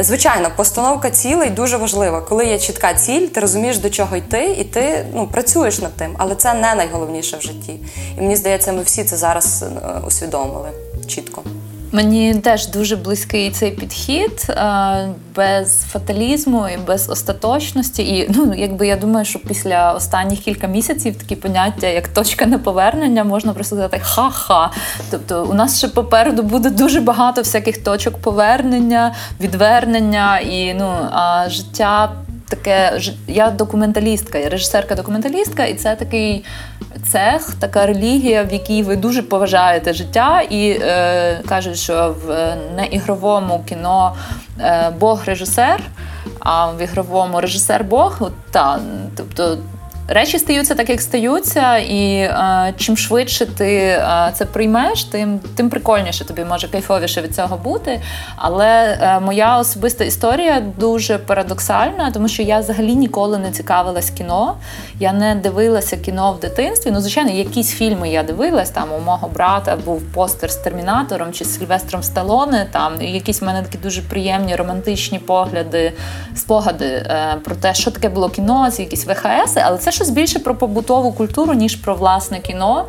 [0.00, 2.20] Звичайно, постановка цілей дуже важлива.
[2.20, 6.14] Коли є чітка ціль, ти розумієш, до чого йти, і ти ну, працюєш над тим,
[6.18, 7.80] але це не найголовніше в житті.
[8.18, 9.64] І мені здається, ми всі це зараз
[10.06, 10.68] усвідомили
[11.06, 11.42] чітко.
[11.92, 18.02] Мені теж дуже близький цей підхід е, без фаталізму і без остаточності.
[18.02, 23.24] І ну, якби я думаю, що після останніх кілька місяців такі поняття, як точка неповернення,
[23.24, 24.70] можна просто сказати ха-ха.
[25.10, 31.48] Тобто, у нас ще попереду буде дуже багато всяких точок повернення, відвернення і ну а
[31.48, 32.12] життя
[32.50, 36.44] таке я документалістка, я режисерка-документалістка, і це такий
[37.12, 43.64] цех, така релігія, в якій ви дуже поважаєте життя, і е, кажуть, що в неігровому
[43.68, 44.14] кіно
[44.60, 45.80] е, Бог режисер,
[46.38, 48.30] а в ігровому режисер Бог.
[48.50, 48.80] Та,
[49.16, 49.58] тобто
[50.08, 55.70] речі стаються так, як стаються, і е, чим швидше ти е, це приймеш, тим тим
[55.70, 58.00] прикольніше тобі може кайфовіше від цього бути.
[58.36, 64.56] Але е, моя особиста історія дуже парадоксальна, тому що я взагалі ніколи не цікавилась кіно.
[65.00, 66.90] Я не дивилася кіно в дитинстві.
[66.90, 68.70] Ну, звичайно, якісь фільми я дивилась.
[68.70, 72.66] Там у мого брата був постер з термінатором чи з Сильвестром Сталоне.
[72.72, 75.92] Там і якісь в мене такі дуже приємні романтичні погляди,
[76.36, 80.38] спогади е, про те, що таке було кіно, з якісь ВХС, але це щось більше
[80.38, 82.86] про побутову культуру, ніж про власне кіно.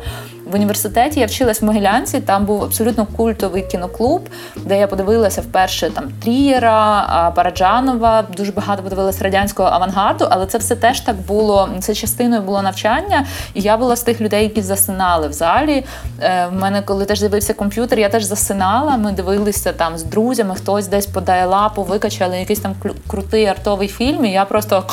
[0.52, 5.90] В університеті я вчилась в Могилянці, там був абсолютно культовий кіноклуб, де я подивилася вперше
[5.90, 11.68] там Трієра, Параджанова, дуже багато подивилася радянського авангарду, але це все теж так було.
[11.80, 15.84] Це частиною було навчання, і я була з тих людей, які засинали в залі.
[16.20, 18.96] Е, в мене, коли теж з'явився комп'ютер, я теж засинала.
[18.96, 22.74] Ми дивилися там з друзями, хтось десь подає лапу, викачали якийсь там
[23.06, 24.24] крутий артовий фільм.
[24.24, 24.84] і Я просто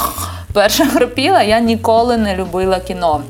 [0.54, 3.22] перша хропіла, я ніколи не любила кіно.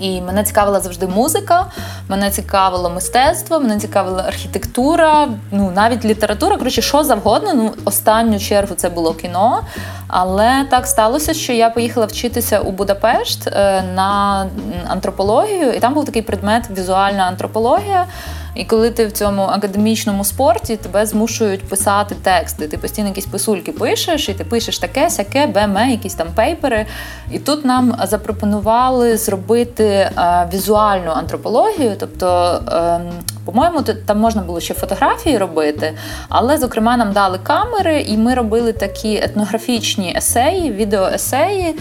[0.00, 1.66] І мене цікавила завжди музика,
[2.08, 6.56] мене цікавило мистецтво, мене цікавила архітектура, ну навіть література.
[6.56, 7.54] Коротше, що завгодно.
[7.54, 9.60] Ну, останню чергу це було кіно.
[10.08, 14.46] Але так сталося, що я поїхала вчитися у Будапешт е, на
[14.88, 18.06] антропологію, і там був такий предмет візуальна антропологія.
[18.54, 23.72] І коли ти в цьому академічному спорті тебе змушують писати тексти, ти постійно якісь писульки
[23.72, 26.86] пишеш, і ти пишеш таке, сяке, беме, якісь там пейпери.
[27.30, 30.10] І тут нам запропонували зробити е,
[30.54, 32.60] візуальну антропологію, тобто.
[32.72, 33.00] Е,
[33.44, 35.94] По-моєму, там можна було ще фотографії робити,
[36.28, 41.74] але, зокрема, нам дали камери, і ми робили такі етнографічні есеї, відеоесеї.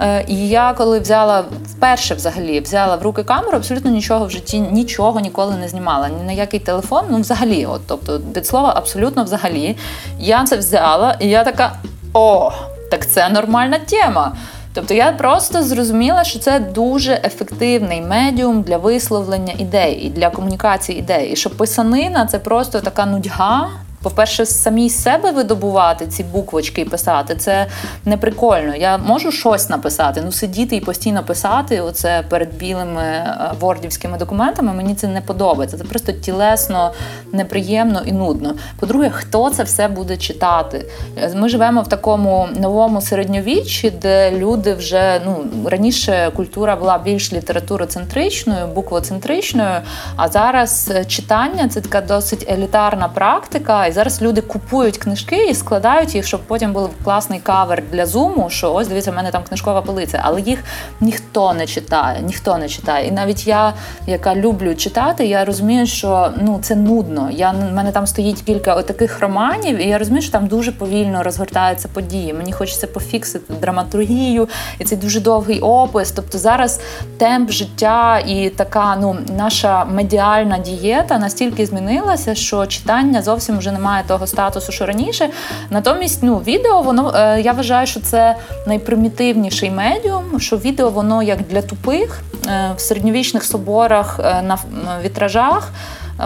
[0.00, 4.60] Е, і я коли взяла вперше взагалі взяла в руки камеру, абсолютно нічого в житті,
[4.60, 6.08] нічого ніколи не знімала.
[6.08, 9.76] Ні на який телефон, ну взагалі, от тобто від слова, абсолютно взагалі.
[10.18, 11.72] Я це взяла, і я така:
[12.12, 12.52] о,
[12.90, 14.32] так це нормальна тема.
[14.76, 20.98] Тобто я просто зрозуміла, що це дуже ефективний медіум для висловлення ідей і для комунікації
[20.98, 21.32] ідей.
[21.32, 23.68] І що писанина це просто така нудьга,
[24.06, 27.66] по-перше, самі себе видобувати ці буквочки і писати це
[28.04, 28.74] не прикольно.
[28.76, 34.72] Я можу щось написати, ну сидіти і постійно писати оце перед білими е, вордівськими документами.
[34.72, 35.78] Мені це не подобається.
[35.78, 36.92] Це просто тілесно,
[37.32, 38.54] неприємно і нудно.
[38.80, 40.86] По-друге, хто це все буде читати?
[41.34, 48.66] Ми живемо в такому новому середньовіччі, де люди вже ну раніше культура була більш літературоцентричною,
[48.66, 49.80] буквоцентричною,
[50.16, 53.86] а зараз е, читання це така досить елітарна практика.
[53.96, 58.50] Зараз люди купують книжки і складають їх, щоб потім був класний кавер для зуму.
[58.50, 60.64] Що ось дивіться, в мене там книжкова полиця, але їх
[61.00, 63.08] ніхто не читає, ніхто не читає.
[63.08, 63.74] І навіть я,
[64.06, 67.28] яка люблю читати, я розумію, що ну це нудно.
[67.32, 71.22] Я в мене там стоїть кілька таких романів, і я розумію, що там дуже повільно
[71.22, 72.32] розгортаються події.
[72.32, 76.10] Мені хочеться пофіксити драматургію, і цей дуже довгий опис.
[76.10, 76.80] Тобто зараз
[77.18, 84.04] темп життя і така ну наша медіальна дієта настільки змінилася, що читання зовсім вже немає
[84.06, 85.28] того статусу, що раніше.
[85.70, 88.36] Натомість, ну, відео, воно е, я вважаю, що це
[88.66, 94.58] найпримітивніший медіум, що відео воно як для тупих е, в середньовічних соборах е, на
[95.04, 95.72] вітражах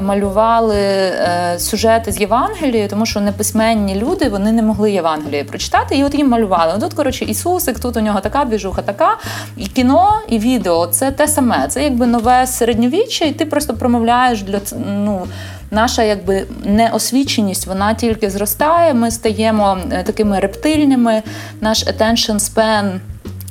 [0.03, 6.05] малювали е, сюжети з Євангелії, тому що неписьменні люди вони не могли Євангеліє прочитати, і
[6.05, 6.81] от їм малювали.
[6.81, 9.17] Тут, коротше, Ісусик, тут у нього така двіжуха, така.
[9.57, 11.69] І кіно, і відео це те саме.
[11.69, 15.27] Це якби нове середньовіччя, і ти просто промовляєш для ну.
[15.71, 18.95] Наша якби неосвіченість, вона тільки зростає.
[18.95, 21.23] Ми стаємо е, такими рептильними.
[21.61, 22.99] Наш attention span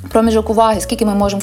[0.09, 1.41] Проміжок уваги, скільки ми можемо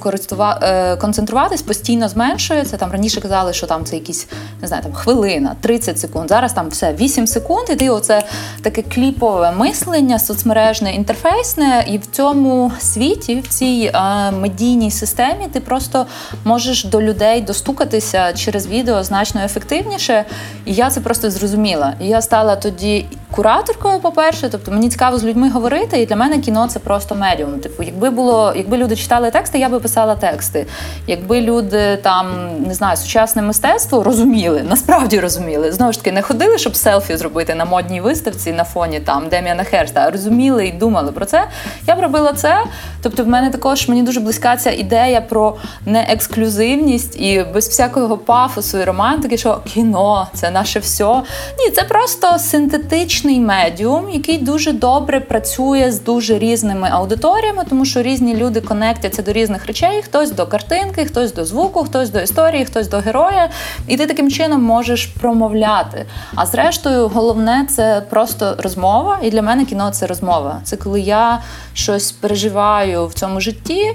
[0.63, 2.77] е, концентруватись, постійно зменшується.
[2.77, 4.29] Там раніше казали, що там це якісь
[4.63, 6.29] не знаю, там хвилина, 30 секунд.
[6.29, 7.67] Зараз там все 8 секунд.
[7.71, 8.23] І ти оце
[8.63, 15.61] таке кліпове мислення, соцмережне, інтерфейсне, і в цьому світі, в цій е, медійній системі, ти
[15.61, 16.07] просто
[16.45, 20.25] можеш до людей достукатися через відео значно ефективніше.
[20.65, 21.95] І я це просто зрозуміла.
[22.01, 26.39] І я стала тоді кураторкою, по-перше, тобто мені цікаво з людьми говорити, і для мене
[26.39, 27.59] кіно це просто медіум.
[27.61, 30.67] Типу, якби було, якби люди читали тексти, я би писала тексти.
[31.07, 32.27] Якби люди там
[32.67, 35.73] не знаю, сучасне мистецтво розуміли, насправді розуміли.
[35.73, 39.65] Знову ж таки, не ходили, щоб селфі зробити на модній виставці на фоні там Деміана
[39.65, 41.49] Херста, а розуміли і думали про це.
[41.87, 42.59] Я б робила це.
[43.03, 48.79] Тобто, в мене також мені дуже близька ця ідея про неексклюзивність і без всякого пафосу
[48.79, 51.23] і романтики, що кіно це наше все.
[51.59, 57.85] Ні, це просто синтетичне музичний медіум, який дуже добре працює з дуже різними аудиторіями, тому
[57.85, 62.21] що різні люди конектяться до різних речей: хтось до картинки, хтось до звуку, хтось до
[62.21, 63.51] історії, хтось до героя.
[63.87, 66.07] І ти таким чином можеш промовляти.
[66.35, 69.19] А зрештою, головне це просто розмова.
[69.23, 70.61] І для мене кіно це розмова.
[70.65, 71.43] Це коли я
[71.75, 73.93] щось переживаю в цьому житті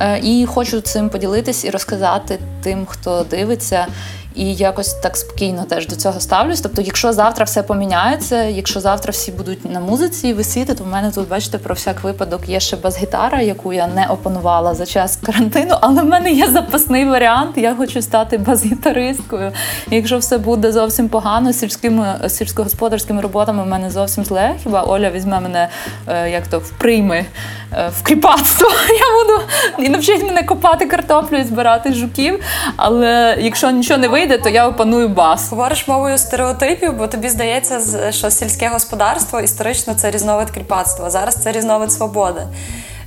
[0.00, 3.86] е, і хочу цим поділитись і розказати тим, хто дивиться.
[4.34, 6.60] І якось так спокійно теж до цього ставлюсь.
[6.60, 11.10] Тобто, якщо завтра все поміняється, якщо завтра всі будуть на музиці висіти, то в мене
[11.10, 15.74] тут, бачите, про всяк випадок є ще бас-гітара, яку я не опанувала за час карантину,
[15.80, 17.52] але в мене є запасний варіант.
[17.56, 19.52] Я хочу стати бас-гітаристкою.
[19.90, 24.54] якщо все буде зовсім погано, сільськими сільськогосподарськими роботами в мене зовсім зле.
[24.62, 25.68] Хіба Оля візьме мене
[26.08, 27.24] е, як то вприйми
[27.72, 28.68] е, в кріпацтво.
[28.88, 29.42] Я буду
[29.78, 32.40] і навчить мене копати картоплю і збирати жуків.
[32.76, 35.50] Але якщо нічого не вийде, вийде, то я опаную бас.
[35.50, 41.10] Говориш мовою стереотипів, бо тобі здається, що сільське господарство історично це різновид кріпацтва.
[41.10, 42.42] Зараз це різновид свободи.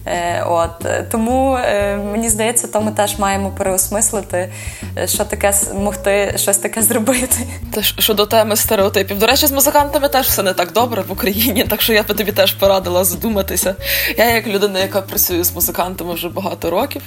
[0.05, 4.53] Е, от Тому е, мені здається, то ми теж маємо переосмислити,
[4.97, 7.37] е, що таке могти щось таке зробити.
[7.73, 9.19] Те щодо теми стереотипів.
[9.19, 12.13] До речі, з музикантами теж все не так добре в Україні, так що я би
[12.13, 13.75] тобі теж порадила задуматися.
[14.17, 17.01] Я, як людина, яка працює з музикантами вже багато років,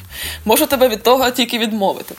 [0.44, 2.14] можу тебе від того тільки відмовити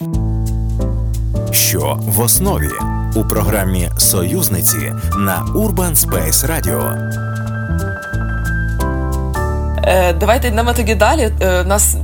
[1.51, 2.69] що в основі
[3.15, 7.09] у програмі Союзниці на Urban Space Radio.
[9.83, 11.31] Е, Давайте йдемо тоді далі.
[11.41, 11.95] Е, нас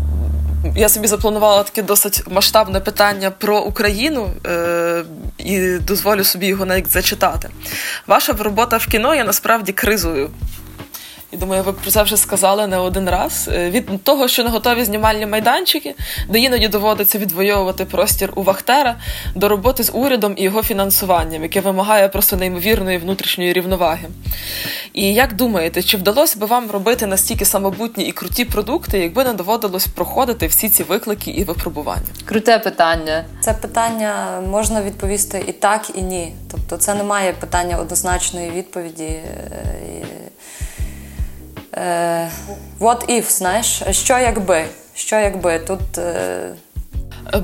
[0.76, 5.04] я собі запланувала таке досить масштабне питання про Україну е,
[5.38, 7.50] і дозволю собі його навіть зачитати.
[8.08, 10.30] Ваша робота в кіно є насправді кризою.
[11.36, 13.50] І думаю, ви про це вже сказали не один раз.
[13.54, 15.96] Е, від того, що не готові знімальні майданчики,
[16.30, 18.96] де іноді доводиться відвоювати простір у Вахтера
[19.36, 24.08] до роботи з урядом і його фінансуванням, яке вимагає просто неймовірної внутрішньої рівноваги.
[24.94, 29.34] І як думаєте, чи вдалося би вам робити настільки самобутні і круті продукти, якби не
[29.34, 32.08] доводилось проходити всі ці виклики і випробування?
[32.26, 33.26] Круте питання.
[33.42, 36.34] Це питання можна відповісти і так, і ні.
[36.52, 39.20] Тобто, це немає питання однозначної відповіді.
[41.76, 42.32] Е, е,
[42.80, 44.66] what if, знаєш, що якби?
[44.96, 45.98] Що якби тут.
[45.98, 46.54] Е,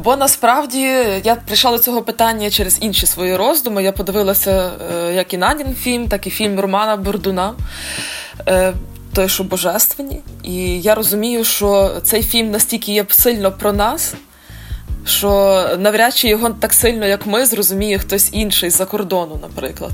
[0.04, 0.82] Бо насправді
[1.24, 3.84] я прийшла до цього питання через інші свої роздуми.
[3.84, 4.72] Я подивилася
[5.14, 7.54] як і Надін фільм, так і фільм Романа Бордуна.
[9.14, 10.22] Той, що божественні.
[10.44, 14.14] І я розумію, що цей фільм настільки є сильно про нас,
[15.06, 19.92] що навряд чи його так сильно, як ми, зрозуміє хтось інший з-за кордону, наприклад.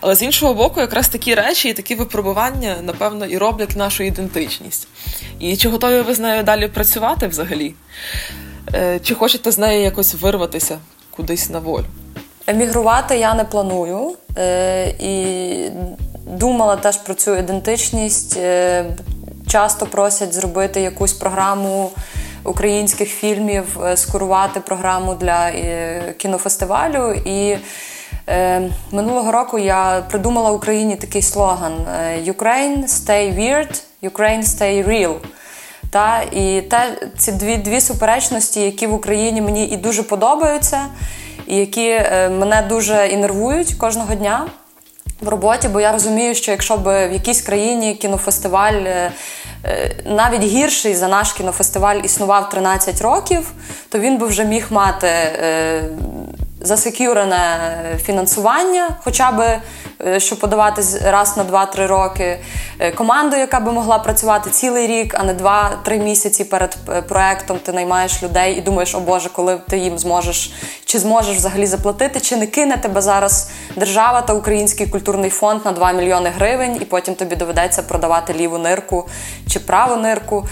[0.00, 4.88] Але з іншого боку, якраз такі речі і такі випробування, напевно, і роблять нашу ідентичність.
[5.38, 7.74] І чи готові ви з нею далі працювати взагалі?
[8.74, 10.78] Е, чи хочете з нею якось вирватися
[11.10, 11.84] кудись на волю?
[12.46, 15.70] Емігрувати я не планую е, і
[16.26, 18.36] думала теж про цю ідентичність.
[18.36, 18.84] Е,
[19.48, 21.90] часто просять зробити якусь програму
[22.48, 27.12] українських фільмів, е, скурувати програму для е, кінофестивалю.
[27.24, 27.56] І
[28.28, 31.72] е, минулого року я придумала Україні такий слоган:
[32.26, 35.14] Ukraine stay weird, Ukraine stay real.
[35.90, 40.86] Та, І те, ці дві дві суперечності, які в Україні мені і дуже подобаються,
[41.46, 44.46] і які мене дуже інервують кожного дня
[45.20, 49.12] в роботі, бо я розумію, що якщо б в якійсь країні кінофестиваль е,
[49.64, 53.50] е, навіть гірший за наш кінофестиваль існував 13 років,
[53.88, 55.82] то він би вже міг мати е,
[56.60, 57.58] засекюрене
[58.04, 59.60] фінансування, хоча б
[60.06, 62.38] Е, щоб подаватись раз на 2-3 роки.
[62.78, 67.58] Е, команду, яка би могла працювати цілий рік, а не 2-3 місяці перед е, проектом.
[67.58, 70.52] Ти наймаєш людей і думаєш, о Боже, коли ти їм зможеш
[70.84, 75.72] чи зможеш взагалі заплатити, чи не кине тебе зараз держава та Український культурний фонд на
[75.72, 79.08] 2 мільйони гривень, і потім тобі доведеться продавати ліву нирку
[79.48, 80.46] чи праву нирку,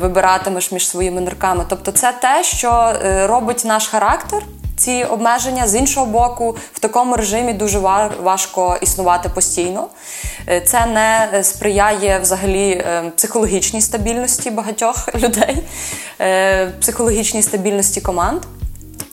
[0.00, 1.64] вибиратимеш між своїми нирками.
[1.68, 2.92] Тобто, це те, що
[3.26, 4.42] робить наш характер
[4.80, 5.68] ці обмеження.
[5.68, 7.78] З іншого боку, в такому режимі дуже
[8.22, 9.88] важко існувати постійно.
[10.48, 15.62] Е, це не сприяє взагалі е, психологічній стабільності багатьох людей,
[16.20, 18.42] е, психологічній стабільності команд.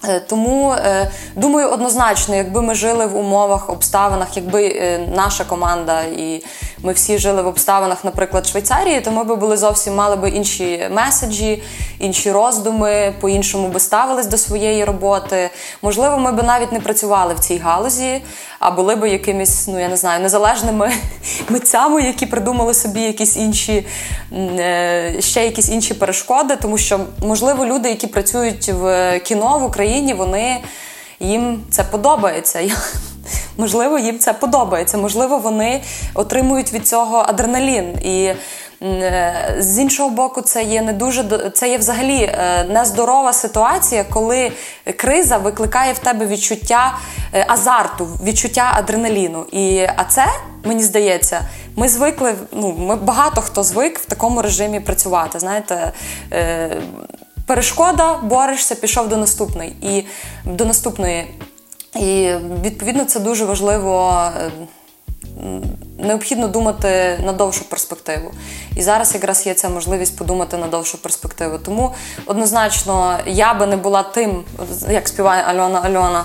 [0.03, 6.01] Е, тому е, думаю, однозначно, якби ми жили в умовах, обставинах, якби е, наша команда
[6.01, 6.43] і
[6.83, 10.87] ми всі жили в обставинах, наприклад, Швейцарії, то ми би були зовсім мали би інші
[10.91, 11.63] меседжі,
[11.99, 15.49] інші роздуми, по-іншому би ставились до своєї роботи.
[15.81, 18.21] Можливо, ми би навіть не працювали в цій галузі,
[18.59, 20.91] а були би якимись, ну я не знаю, незалежними
[21.49, 23.85] митцями, які придумали собі якісь інші
[25.19, 29.67] ще якісь інші перешкоди, тому що можливо люди, які працюють в кіно в.
[29.67, 30.63] Україні вони
[31.19, 32.59] їм це подобається.
[33.57, 34.97] Можливо, їм це подобається.
[34.97, 37.97] Можливо, вони отримують від цього адреналін.
[38.01, 38.33] І
[38.81, 44.51] е, з іншого боку, це є не дуже це є взагалі е, нездорова ситуація, коли
[44.97, 46.97] криза викликає в тебе відчуття
[47.33, 49.45] е, азарту, відчуття адреналіну.
[49.51, 50.25] І а це
[50.63, 51.41] мені здається,
[51.75, 52.35] ми звикли.
[52.51, 55.39] Ну ми багато хто звик в такому режимі працювати.
[55.39, 55.91] Знаєте
[57.47, 59.75] перешкода, борешся, пішов до наступної.
[59.81, 60.05] І
[60.45, 61.27] до наступної.
[61.99, 64.23] І відповідно це дуже важливо.
[64.41, 64.51] Е,
[65.99, 68.31] необхідно думати на довшу перспективу.
[68.75, 71.57] І зараз якраз є ця можливість подумати на довшу перспективу.
[71.57, 71.93] Тому
[72.25, 74.43] однозначно я би не була тим,
[74.89, 76.23] як співає Альона Альона,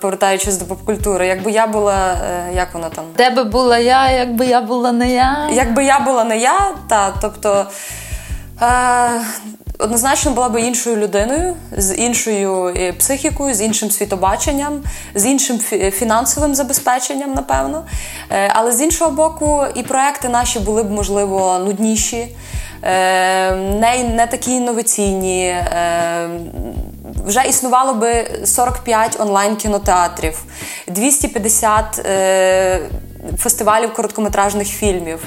[0.00, 1.26] повертаючись до попкультури.
[1.26, 3.04] Якби я була, е, як вона там?
[3.16, 5.48] Де би була я, якби я була не я?
[5.52, 7.66] Якби я була не я, та тобто.
[8.62, 9.10] Е,
[9.82, 14.82] однозначно була би іншою людиною, з іншою е, психікою, з іншим світобаченням,
[15.14, 15.58] з іншим
[15.90, 17.84] фінансовим забезпеченням, напевно.
[18.30, 22.36] Е, але з іншого боку, і проекти наші були б, можливо, нудніші.
[22.84, 25.56] Е, не не такі інноваційні.
[27.26, 30.44] Вже існувало би 45 онлайн кінотеатрів,
[30.88, 32.06] 250
[33.38, 35.24] фестивалів короткометражних фільмів,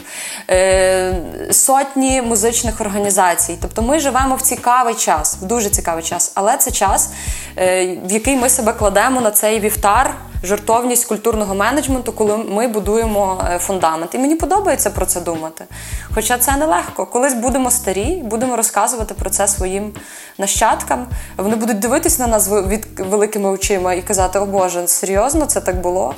[0.50, 1.16] е,
[1.52, 3.58] сотні музичних організацій.
[3.62, 7.10] Тобто ми живемо в цікавий час, в дуже цікавий час, але це час,
[7.58, 10.16] е, в який ми себе кладемо на цей вівтар.
[10.43, 14.16] Жертовність культурного менеджменту, коли ми будуємо е, фундамент.
[14.16, 15.66] І мені подобається про це думати.
[16.14, 17.06] Хоча це нелегко.
[17.06, 19.93] Колись будемо старі, будемо розказувати про це своїм
[20.38, 21.08] нащадкам.
[21.38, 25.82] Вони будуть дивитися на нас від великими очима і казати: О Боже, серйозно, це так
[25.82, 26.16] було.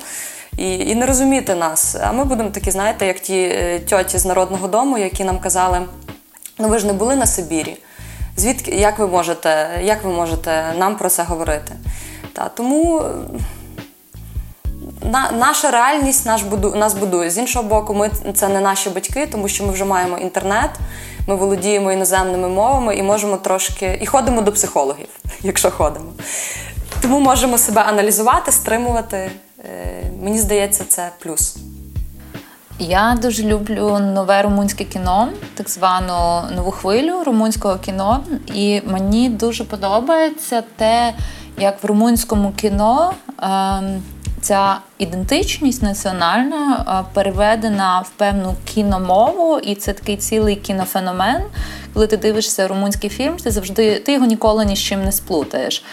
[0.58, 1.96] І і не розуміти нас.
[2.02, 5.82] А ми будемо такі, знаєте, як ті е, тьоті з народного дому, які нам казали:
[6.60, 7.78] ну ви ж не були на Сибірі.
[8.38, 11.74] Звідки як ви можете як ви можете нам про це говорити?
[12.34, 13.04] Та, Тому
[15.02, 17.30] на, наша реальність наш буду, нас будує.
[17.30, 20.70] З іншого боку, ми це не наші батьки, тому що ми вже маємо інтернет,
[21.28, 25.08] ми володіємо іноземними мовами і можемо трошки і ходимо до психологів,
[25.42, 26.12] якщо ходимо.
[27.02, 29.32] Тому можемо себе аналізувати, стримувати.
[29.68, 31.58] Е, мені здається, це плюс.
[32.80, 38.24] Я дуже люблю нове румунське кіно, так звану нову хвилю румунського кіно.
[38.54, 41.14] І мені дуже подобається те,
[41.58, 44.04] як в румунському кіно ем,
[44.42, 51.42] ця ідентичність національна переведена в певну кіномову, і це такий цілий кінофеномен.
[51.94, 55.84] Коли ти дивишся румунський фільм, ти завжди ти його ніколи ні з чим не сплутаєш.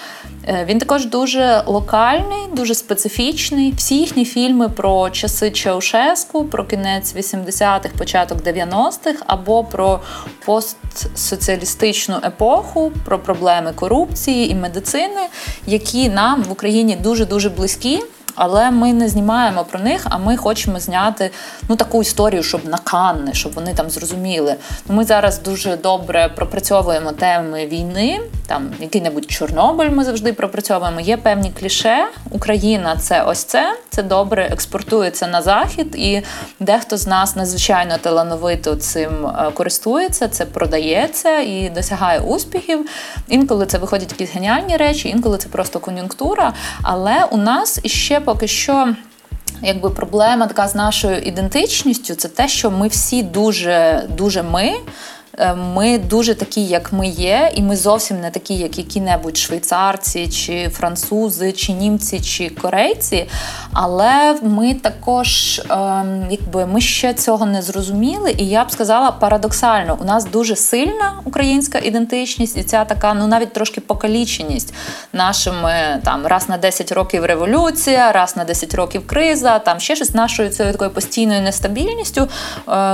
[0.48, 3.74] Е, він також дуже локальний, дуже специфічний.
[3.76, 10.00] Всі їхні фільми про часи Чаушеску, про кінець 80-х, початок 90-х, або про
[10.44, 15.20] постсоціалістичну епоху, про проблеми корупції і медицини,
[15.66, 18.00] які нам в Україні дуже дуже близькі.
[18.34, 21.30] Але ми не знімаємо про них, а ми хочемо зняти
[21.68, 24.54] ну таку історію, щоб на Канни, щоб вони там зрозуміли.
[24.88, 29.90] Ну, Ми зараз дуже добре пропрацьовуємо теми війни, там який-небудь Чорнобиль.
[29.90, 31.00] Ми завжди пропрацьовуємо.
[31.00, 32.06] Є певні кліше.
[32.30, 33.76] Україна це ось це.
[33.90, 36.22] Це добре експортується на захід, і
[36.60, 42.88] дехто з нас надзвичайно талановито цим е, користується, це продається і досягає успіхів.
[43.28, 46.52] Інколи це виходять якісь геніальні речі, інколи це просто кон'юнктура.
[46.82, 48.94] Але у нас іще поки що.
[49.62, 54.72] Якби проблема така з нашою ідентичністю, це те, що ми всі дуже дуже ми.
[55.38, 60.28] Е, ми дуже такі, як ми є, і ми зовсім не такі, як які-небудь швейцарці,
[60.28, 63.28] чи французи, чи німці, чи корейці.
[63.72, 69.98] Але ми також, ем, якби ми ще цього не зрозуміли, і я б сказала парадоксально,
[70.00, 74.74] у нас дуже сильна українська ідентичність, і ця така, ну навіть трошки покаліченість
[75.12, 80.14] нашими там раз на 10 років революція, раз на 10 років криза, там ще щось
[80.14, 82.22] нашою цією такою постійною нестабільністю.
[82.22, 82.28] Е,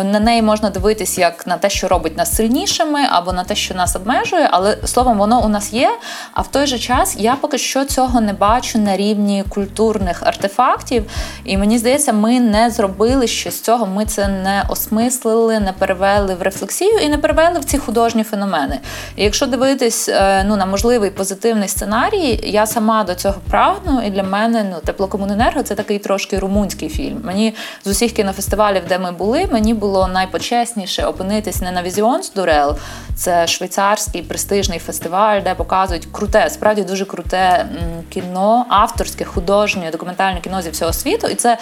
[0.05, 3.75] на неї можна дивитись як на те, що робить нас сильнішими або на те, що
[3.75, 5.91] нас обмежує, але словом, воно у нас є.
[6.33, 11.05] А в той же час я поки що цього не бачу на рівні культурних артефактів.
[11.45, 13.87] І мені здається, ми не зробили ще з цього.
[13.87, 18.79] Ми це не осмислили, не перевели в рефлексію і не перевели в ці художні феномени.
[19.17, 24.11] І якщо дивитись е, ну, на можливий позитивний сценарій, я сама до цього прагну, і
[24.11, 27.21] для мене ну, теплокомуненерго це такий трошки румунський фільм.
[27.25, 27.55] Мені
[27.85, 32.20] з усіх кінофестивалів, де ми були, мені було найпочесніше опинитись не на візіон.
[32.35, 32.77] Дурел.
[33.15, 37.67] Це швейцарський престижний фестиваль, де показують круте, справді дуже круте
[38.11, 41.27] кіно, авторське, художнє, документальне кіно зі всього світу.
[41.27, 41.59] І це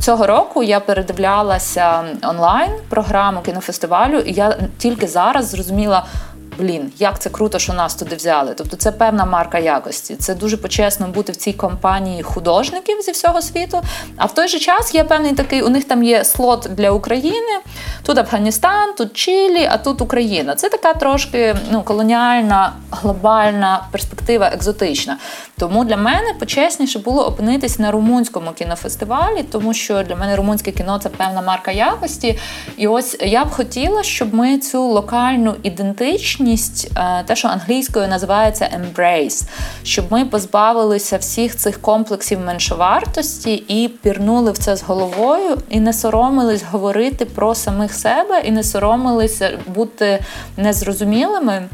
[0.00, 6.06] цього року я передивлялася онлайн програму кінофестивалю, і я тільки зараз зрозуміла
[6.58, 8.54] блін, як це круто, що нас туди взяли.
[8.56, 10.16] Тобто це певна марка якості.
[10.16, 13.82] Це дуже почесно бути в цій компанії художників зі всього світу.
[14.16, 17.60] А в той же час є певний такий, у них там є слот для України.
[18.02, 20.54] Тут Афганістан, тут Чилі, а тут Україна.
[20.54, 25.18] Це така трошки ну, колоніальна, глобальна перспектива, екзотична.
[25.58, 30.98] Тому для мене почесніше було опинитись на румунському кінофестивалі, тому що для мене румунське кіно
[30.98, 32.38] це певна марка якості.
[32.76, 38.08] І ось я б хотіла, щоб ми цю локальну ідентичність сутність, е, те, що англійською
[38.08, 39.44] називається embrace,
[39.82, 45.92] щоб ми позбавилися всіх цих комплексів меншовартості і пірнули в це з головою, і не
[45.92, 50.24] соромились говорити про самих себе, і не соромилися бути
[50.56, 51.68] незрозумілими.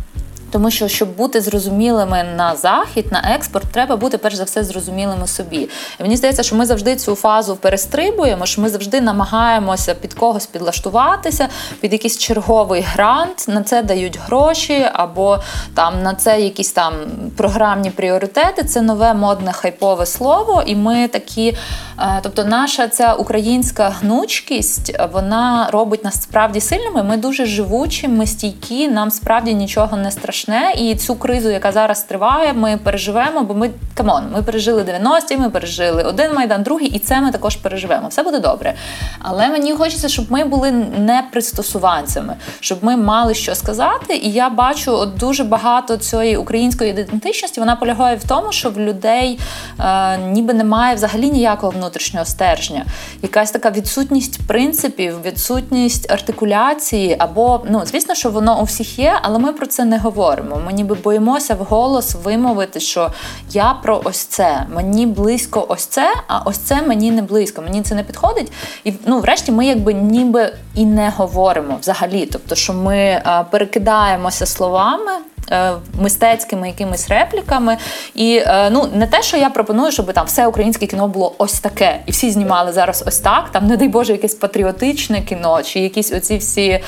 [0.52, 5.26] Тому що, щоб бути зрозумілими на захід, на експорт, треба бути перш за все зрозумілими
[5.26, 5.68] собі.
[6.00, 10.46] І мені здається, що ми завжди цю фазу перестрибуємо, що ми завжди намагаємося під когось
[10.46, 11.48] підлаштуватися,
[11.80, 15.38] під якийсь черговий грант, на це дають гроші, або
[15.74, 16.94] там на це якісь там
[17.36, 18.64] програмні пріоритети.
[18.64, 20.62] Це нове модне хайпове слово.
[20.66, 21.56] І ми такі,
[21.98, 27.02] е, тобто, наша ця українська гнучкість, вона робить нас справді сильними.
[27.02, 31.72] Ми дуже живучі, ми стійкі, нам справді нічого не страшно страшне, і цю кризу, яка
[31.72, 36.62] зараз триває, ми переживемо, бо ми come on, ми пережили 90-ті, ми пережили один майдан,
[36.62, 38.08] другий, і це ми також переживемо.
[38.08, 38.74] Все буде добре.
[39.18, 44.16] Але мені хочеться, щоб ми були не пристосуванцями, щоб ми мали що сказати.
[44.16, 47.60] І я бачу от дуже багато цієї української ідентичності.
[47.60, 49.38] Вона полягає в тому, що в людей
[49.80, 52.84] е, ніби немає взагалі ніякого внутрішнього стержня.
[53.22, 59.38] Якась така відсутність принципів, відсутність артикуляції, або ну звісно, що воно у всіх є, але
[59.38, 60.66] ми про це не говоримо говоримо.
[60.66, 63.10] Ми ніби боїмося вголос вимовити, що
[63.50, 67.82] я про ось це, мені близько ось це, а ось це мені не близько, мені
[67.82, 68.52] це не підходить.
[68.84, 72.28] І ну, врешті, ми якби ніби і не говоримо взагалі.
[72.32, 75.12] Тобто, що ми перекидаємося словами.
[75.50, 77.76] Е, мистецькими якимись репліками.
[78.14, 81.60] І е, ну не те, що я пропоную, щоб там все українське кіно було ось
[81.60, 83.48] таке, і всі знімали зараз ось так.
[83.52, 86.82] Там, не дай Боже, якесь патріотичне кіно, чи якісь оці всі е,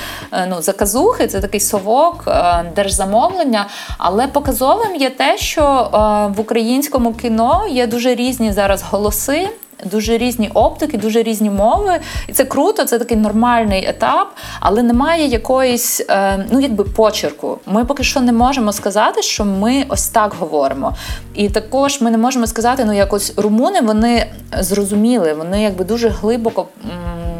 [0.49, 2.27] ну, заказухи, це такий совок,
[2.75, 3.67] держзамовлення.
[3.97, 5.89] Але показовим є те, що
[6.37, 9.49] в українському кіно є дуже різні зараз голоси
[9.83, 11.99] дуже різні оптики, дуже різні мови.
[12.27, 17.59] І це круто, це такий нормальний етап, але немає якоїсь, е, ну якби почерку.
[17.65, 20.95] Ми поки що не можемо сказати, що ми ось так говоримо.
[21.33, 24.25] І також ми не можемо сказати, ну якось румуни вони
[24.59, 26.67] зрозуміли, вони якби дуже глибоко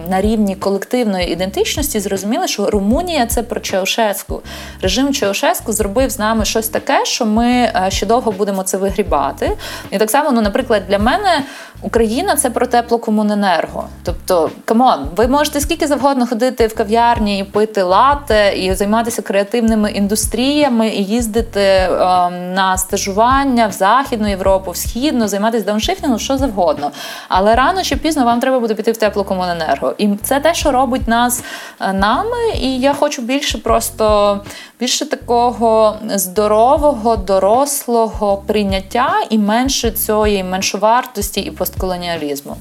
[0.09, 4.41] на рівні колективної ідентичності зрозуміли, що Румунія це про Чаушеску.
[4.81, 9.51] Режим Чаушеску зробив з нами щось таке, що ми е, ще довго будемо це вигрібати.
[9.91, 11.43] І так само, ну, наприклад, для мене
[11.81, 13.87] Україна це про теплокомуненерго.
[14.03, 19.21] Тобто, come on, ви можете скільки завгодно ходити в кав'ярні і пити лате, і займатися
[19.21, 21.89] креативними індустріями, і їздити е,
[22.29, 26.91] на стажування в Західну Європу, в Східну, займатися дауншифтингом, що завгодно.
[27.27, 29.94] Але рано чи пізно вам треба буде піти в теплокомуненерго.
[29.97, 31.43] І це те, що робить нас
[31.81, 32.37] е, нами.
[32.61, 34.39] І я хочу більше просто
[34.79, 42.57] більше такого здорового, дорослого прийняття і менше цієї меншовартості і постколоніалізму.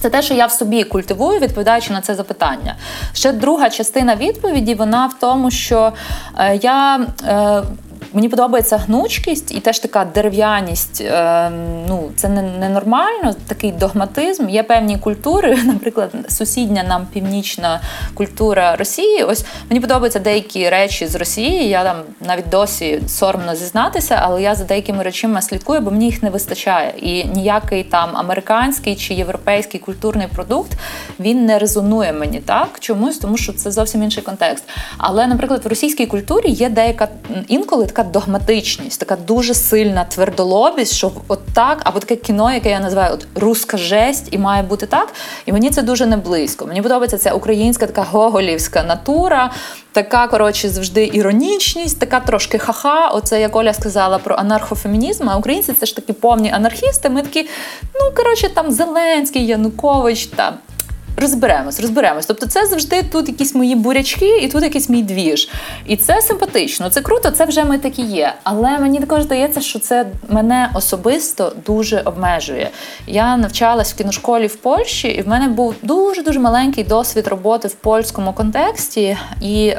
[0.00, 2.76] Це те, що я в собі культивую, відповідаючи на це запитання.
[3.12, 5.92] Ще друга частина відповіді вона в тому, що
[6.38, 7.62] е, я е,
[8.12, 11.00] Мені подобається гнучкість і теж така дерев'яність.
[11.00, 11.50] Е,
[11.88, 14.48] ну, Це ненормально, не такий догматизм.
[14.48, 17.80] Є певні культури, наприклад, сусідня нам північна
[18.14, 19.22] культура Росії.
[19.22, 21.68] Ось мені подобаються деякі речі з Росії.
[21.68, 21.96] Я там
[22.26, 26.94] навіть досі соромно зізнатися, але я за деякими речами слідкую, бо мені їх не вистачає.
[26.96, 30.72] І ніякий там американський чи європейський культурний продукт
[31.20, 34.64] він не резонує мені так чомусь, тому що це зовсім інший контекст.
[34.98, 37.08] Але, наприклад, в російській культурі є деяка
[37.48, 42.80] інколи така догматичність, така дуже сильна твердолобість, що от так, або таке кіно, яке я
[42.80, 45.12] називаю от руска жесть, і має бути так.
[45.46, 46.66] І мені це дуже не близько.
[46.66, 49.50] Мені подобається ця українська така гоголівська натура,
[49.92, 53.08] така коротше завжди іронічність, така трошки ха-ха.
[53.08, 55.28] Оце як Оля сказала про анархофемінізм.
[55.30, 57.08] А українці це ж такі повні анархісти.
[57.08, 57.48] Ми такі,
[57.94, 60.54] ну коротше, там Зеленський, Янукович там
[61.18, 62.26] розберемось, розберемось.
[62.26, 65.48] Тобто, це завжди тут якісь мої бурячки, і тут якийсь мій двіж.
[65.86, 68.34] І це симпатично, це круто, це вже ми такі є.
[68.42, 72.70] Але мені також здається, що це мене особисто дуже обмежує.
[73.06, 77.68] Я навчалась в кіношколі в Польщі, і в мене був дуже дуже маленький досвід роботи
[77.68, 79.16] в польському контексті.
[79.42, 79.76] І е,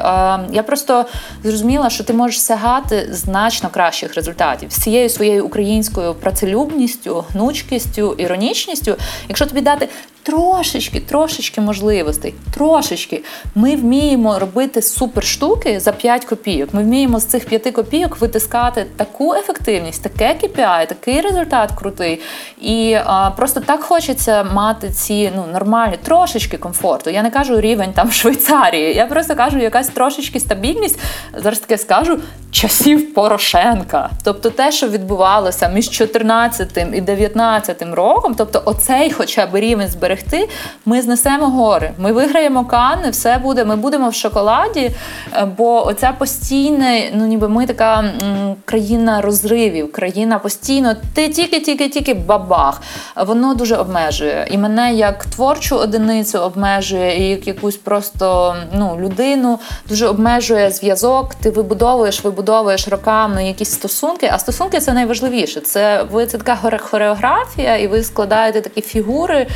[0.52, 1.04] я просто
[1.44, 8.96] зрозуміла, що ти можеш сягати значно кращих результатів з цією своєю українською працелюбністю, гнучкістю, іронічністю,
[9.28, 9.88] якщо тобі дати
[10.22, 13.22] трошечки, трошечки можливостей, трошечки.
[13.54, 16.68] Ми вміємо робити супер штуки за 5 копійок.
[16.72, 22.20] Ми вміємо з цих 5 копійок витискати таку ефективність, таке KPI, такий результат крутий.
[22.60, 27.10] І а, просто так хочеться мати ці ну, нормальні трошечки комфорту.
[27.10, 28.94] Я не кажу рівень там Швейцарії.
[28.94, 30.98] Я просто кажу, якась трошечки стабільність.
[31.34, 32.18] Зараз таке скажу
[32.50, 34.10] часів Порошенка.
[34.24, 40.48] Тобто те, що відбувалося між 14 і 19 роком, тобто оцей хоча б рівень зберегти,
[40.86, 41.92] ми знесемо гори.
[41.98, 43.64] Ми виграємо кани, все буде.
[43.64, 44.90] Ми будемо в шоколаді.
[45.34, 52.14] Е, бо оця постійне, ну ніби ми така м, країна розривів, країна постійно ти тільки-тільки-тільки
[52.14, 52.82] бабах.
[53.26, 54.46] Воно дуже обмежує.
[54.50, 59.58] І мене як творчу одиницю обмежує, і як якусь просто ну, людину
[59.88, 61.34] дуже обмежує зв'язок.
[61.34, 65.60] Ти вибудовуєш, вибудовуєш роками якісь стосунки, а стосунки це найважливіше.
[65.60, 69.46] Це ви це така хореографія, і ви складаєте такі фігури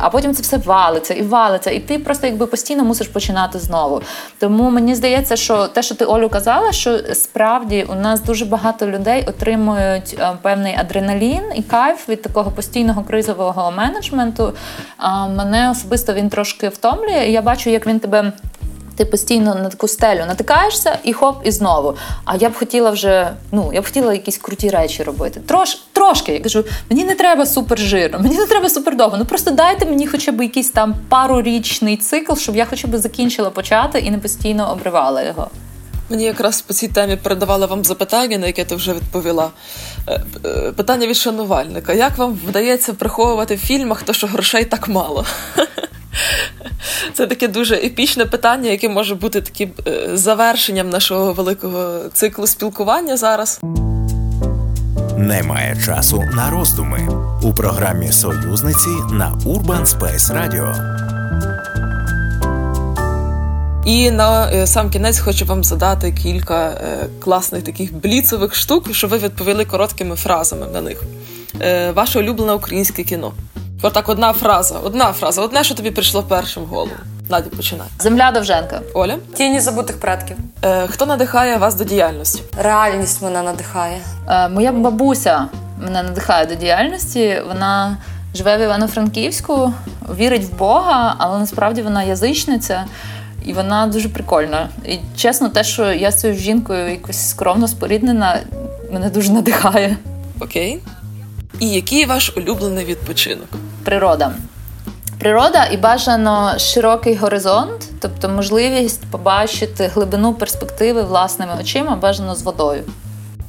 [0.00, 4.02] а потім це все валиться і валиться, і ти просто якби постійно мусиш починати знову.
[4.38, 8.86] Тому мені здається, що те, що ти Олю казала, що справді у нас дуже багато
[8.86, 14.52] людей отримують е, певний адреналін і кайф від такого постійного кризового менеджменту.
[15.28, 17.24] Мене особисто він трошки втомлює.
[17.26, 18.32] і Я бачу, як він тебе.
[18.96, 21.96] Ти постійно на таку стелю натикаєшся і хоп, і знову.
[22.24, 25.40] А я б хотіла вже, ну я б хотіла якісь круті речі робити.
[25.46, 26.32] Трош, Трошки.
[26.32, 29.16] Я кажу, мені не треба супер жирно, мені не треба супер довго.
[29.16, 33.50] Ну просто дайте мені хоча б якийсь там парурічний цикл, щоб я хоча б закінчила
[33.50, 35.50] почати і не постійно обривала його.
[36.12, 39.50] Мені якраз по цій темі передавала вам запитання, на яке ти вже відповіла.
[40.08, 44.88] Е, е, питання від шанувальника: як вам вдається приховувати в фільмах, то що грошей так
[44.88, 45.24] мало?
[47.14, 53.16] Це таке дуже епічне питання, яке може бути таким е, завершенням нашого великого циклу спілкування
[53.16, 53.60] зараз.
[55.16, 57.08] Немає часу на роздуми
[57.42, 61.02] у програмі Союзниці на Urban Space Radio.
[63.84, 69.10] І на е, сам кінець хочу вам задати кілька е, класних таких бліцевих штук, щоб
[69.10, 71.02] ви відповіли короткими фразами на них.
[71.60, 73.32] Е, ваше улюблене українське кіно.
[73.82, 76.90] Отак, одна фраза, одна фраза, одне, що тобі прийшло першим в голову.
[77.28, 77.86] Надя, починай.
[77.98, 78.80] Земля Довженка.
[78.94, 80.36] Оля, Тіні забутих предків.
[80.64, 82.42] е, хто надихає вас до діяльності?
[82.58, 83.98] Реальність мене надихає.
[84.28, 85.46] Е, Моя бабуся
[85.84, 87.42] мене надихає до діяльності.
[87.48, 87.96] Вона
[88.34, 89.72] живе в Івано-Франківську,
[90.18, 92.84] вірить в Бога, але насправді вона язичниця.
[93.44, 94.68] І вона дуже прикольна.
[94.84, 98.38] І чесно, те, що я з цією жінкою якось скромно споріднена,
[98.92, 99.96] мене дуже надихає.
[100.40, 100.80] Окей.
[101.60, 103.48] І який ваш улюблений відпочинок?
[103.84, 104.32] Природа.
[105.18, 112.84] Природа і бажано широкий горизонт, тобто можливість побачити глибину перспективи власними очима, бажано з водою.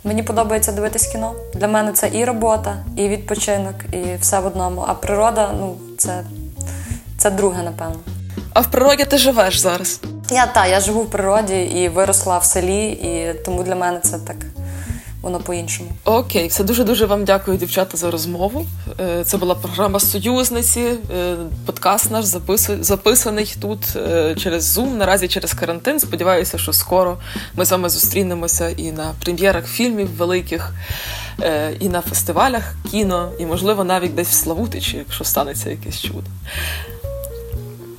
[0.03, 1.33] Мені подобається дивитись кіно.
[1.53, 4.85] Для мене це і робота, і відпочинок, і все в одному.
[4.87, 6.23] А природа, ну, це,
[7.17, 7.99] це друге, напевно.
[8.53, 10.01] А в природі ти живеш зараз?
[10.31, 14.17] Я та, я живу в природі і виросла в селі, і тому для мене це
[14.19, 14.37] так
[15.23, 15.89] воно по-іншому.
[16.03, 18.65] Окей, все дуже дуже вам дякую, дівчата, за розмову.
[18.99, 20.81] Е, Це була програма Союзниці.
[21.17, 22.25] Е, Подкаст наш
[22.79, 25.99] записаний тут е, через Zoom, наразі через карантин.
[25.99, 27.17] Сподіваюся, що скоро
[27.55, 30.73] ми з вами зустрінемося і на прем'єрах фільмів великих,
[31.79, 36.27] і на фестивалях кіно, і, можливо, навіть десь в Славутичі, якщо станеться якесь чудо.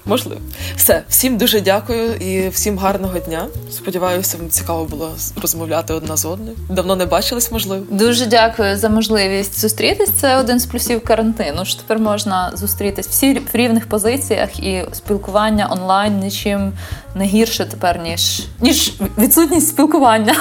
[0.06, 0.40] Можливо.
[0.76, 3.46] Все, всім дуже дякую і всім гарного дня.
[3.70, 5.10] Сподіваюся, вам цікаво було
[5.42, 6.56] розмовляти одна з одною.
[6.70, 7.84] Давно не бачились, можливо.
[7.90, 10.10] Дуже дякую за можливість зустрітись.
[10.10, 11.64] Це один з плюсів карантину.
[11.64, 16.72] що тепер можна зустрітись всі в рівних позиціях, і спілкування онлайн нічим
[17.14, 20.34] не гірше тепер, ніж ніж відсутність спілкування.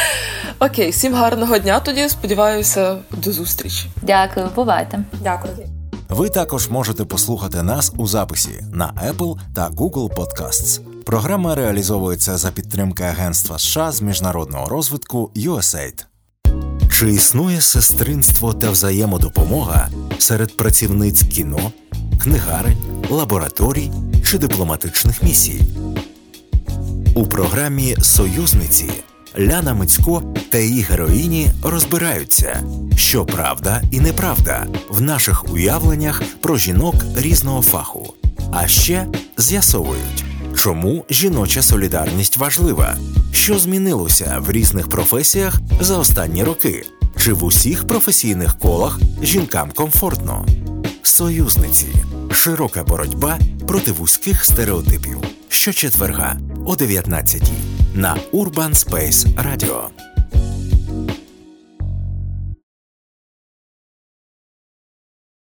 [0.58, 2.08] Окей, всім гарного дня тоді.
[2.08, 3.90] Сподіваюся, до зустрічі.
[4.02, 4.98] Дякую, бувайте.
[5.22, 5.79] Дякую.
[6.10, 10.80] Ви також можете послухати нас у записі на Apple та Google Podcasts.
[11.04, 16.04] Програма реалізовується за підтримки Агентства США з міжнародного розвитку USAID.
[16.90, 19.88] Чи існує сестринство та взаємодопомога
[20.18, 21.72] серед працівниць кіно,
[22.22, 23.90] книгарень, лабораторій
[24.24, 25.60] чи дипломатичних місій?
[27.14, 28.90] У програмі Союзниці
[29.38, 32.62] Ляна Мицько та її героїні розбираються,
[32.96, 38.14] що правда і неправда в наших уявленнях про жінок різного фаху.
[38.52, 39.06] А ще
[39.38, 40.24] з'ясовують,
[40.56, 42.96] чому жіноча солідарність важлива,
[43.32, 50.46] що змінилося в різних професіях за останні роки, чи в усіх професійних колах жінкам комфортно.
[51.02, 51.86] Союзниці
[52.30, 55.18] широка боротьба проти вузьких стереотипів.
[55.48, 57.42] Щочетверга о 19
[57.94, 60.09] на Urban Space Radio.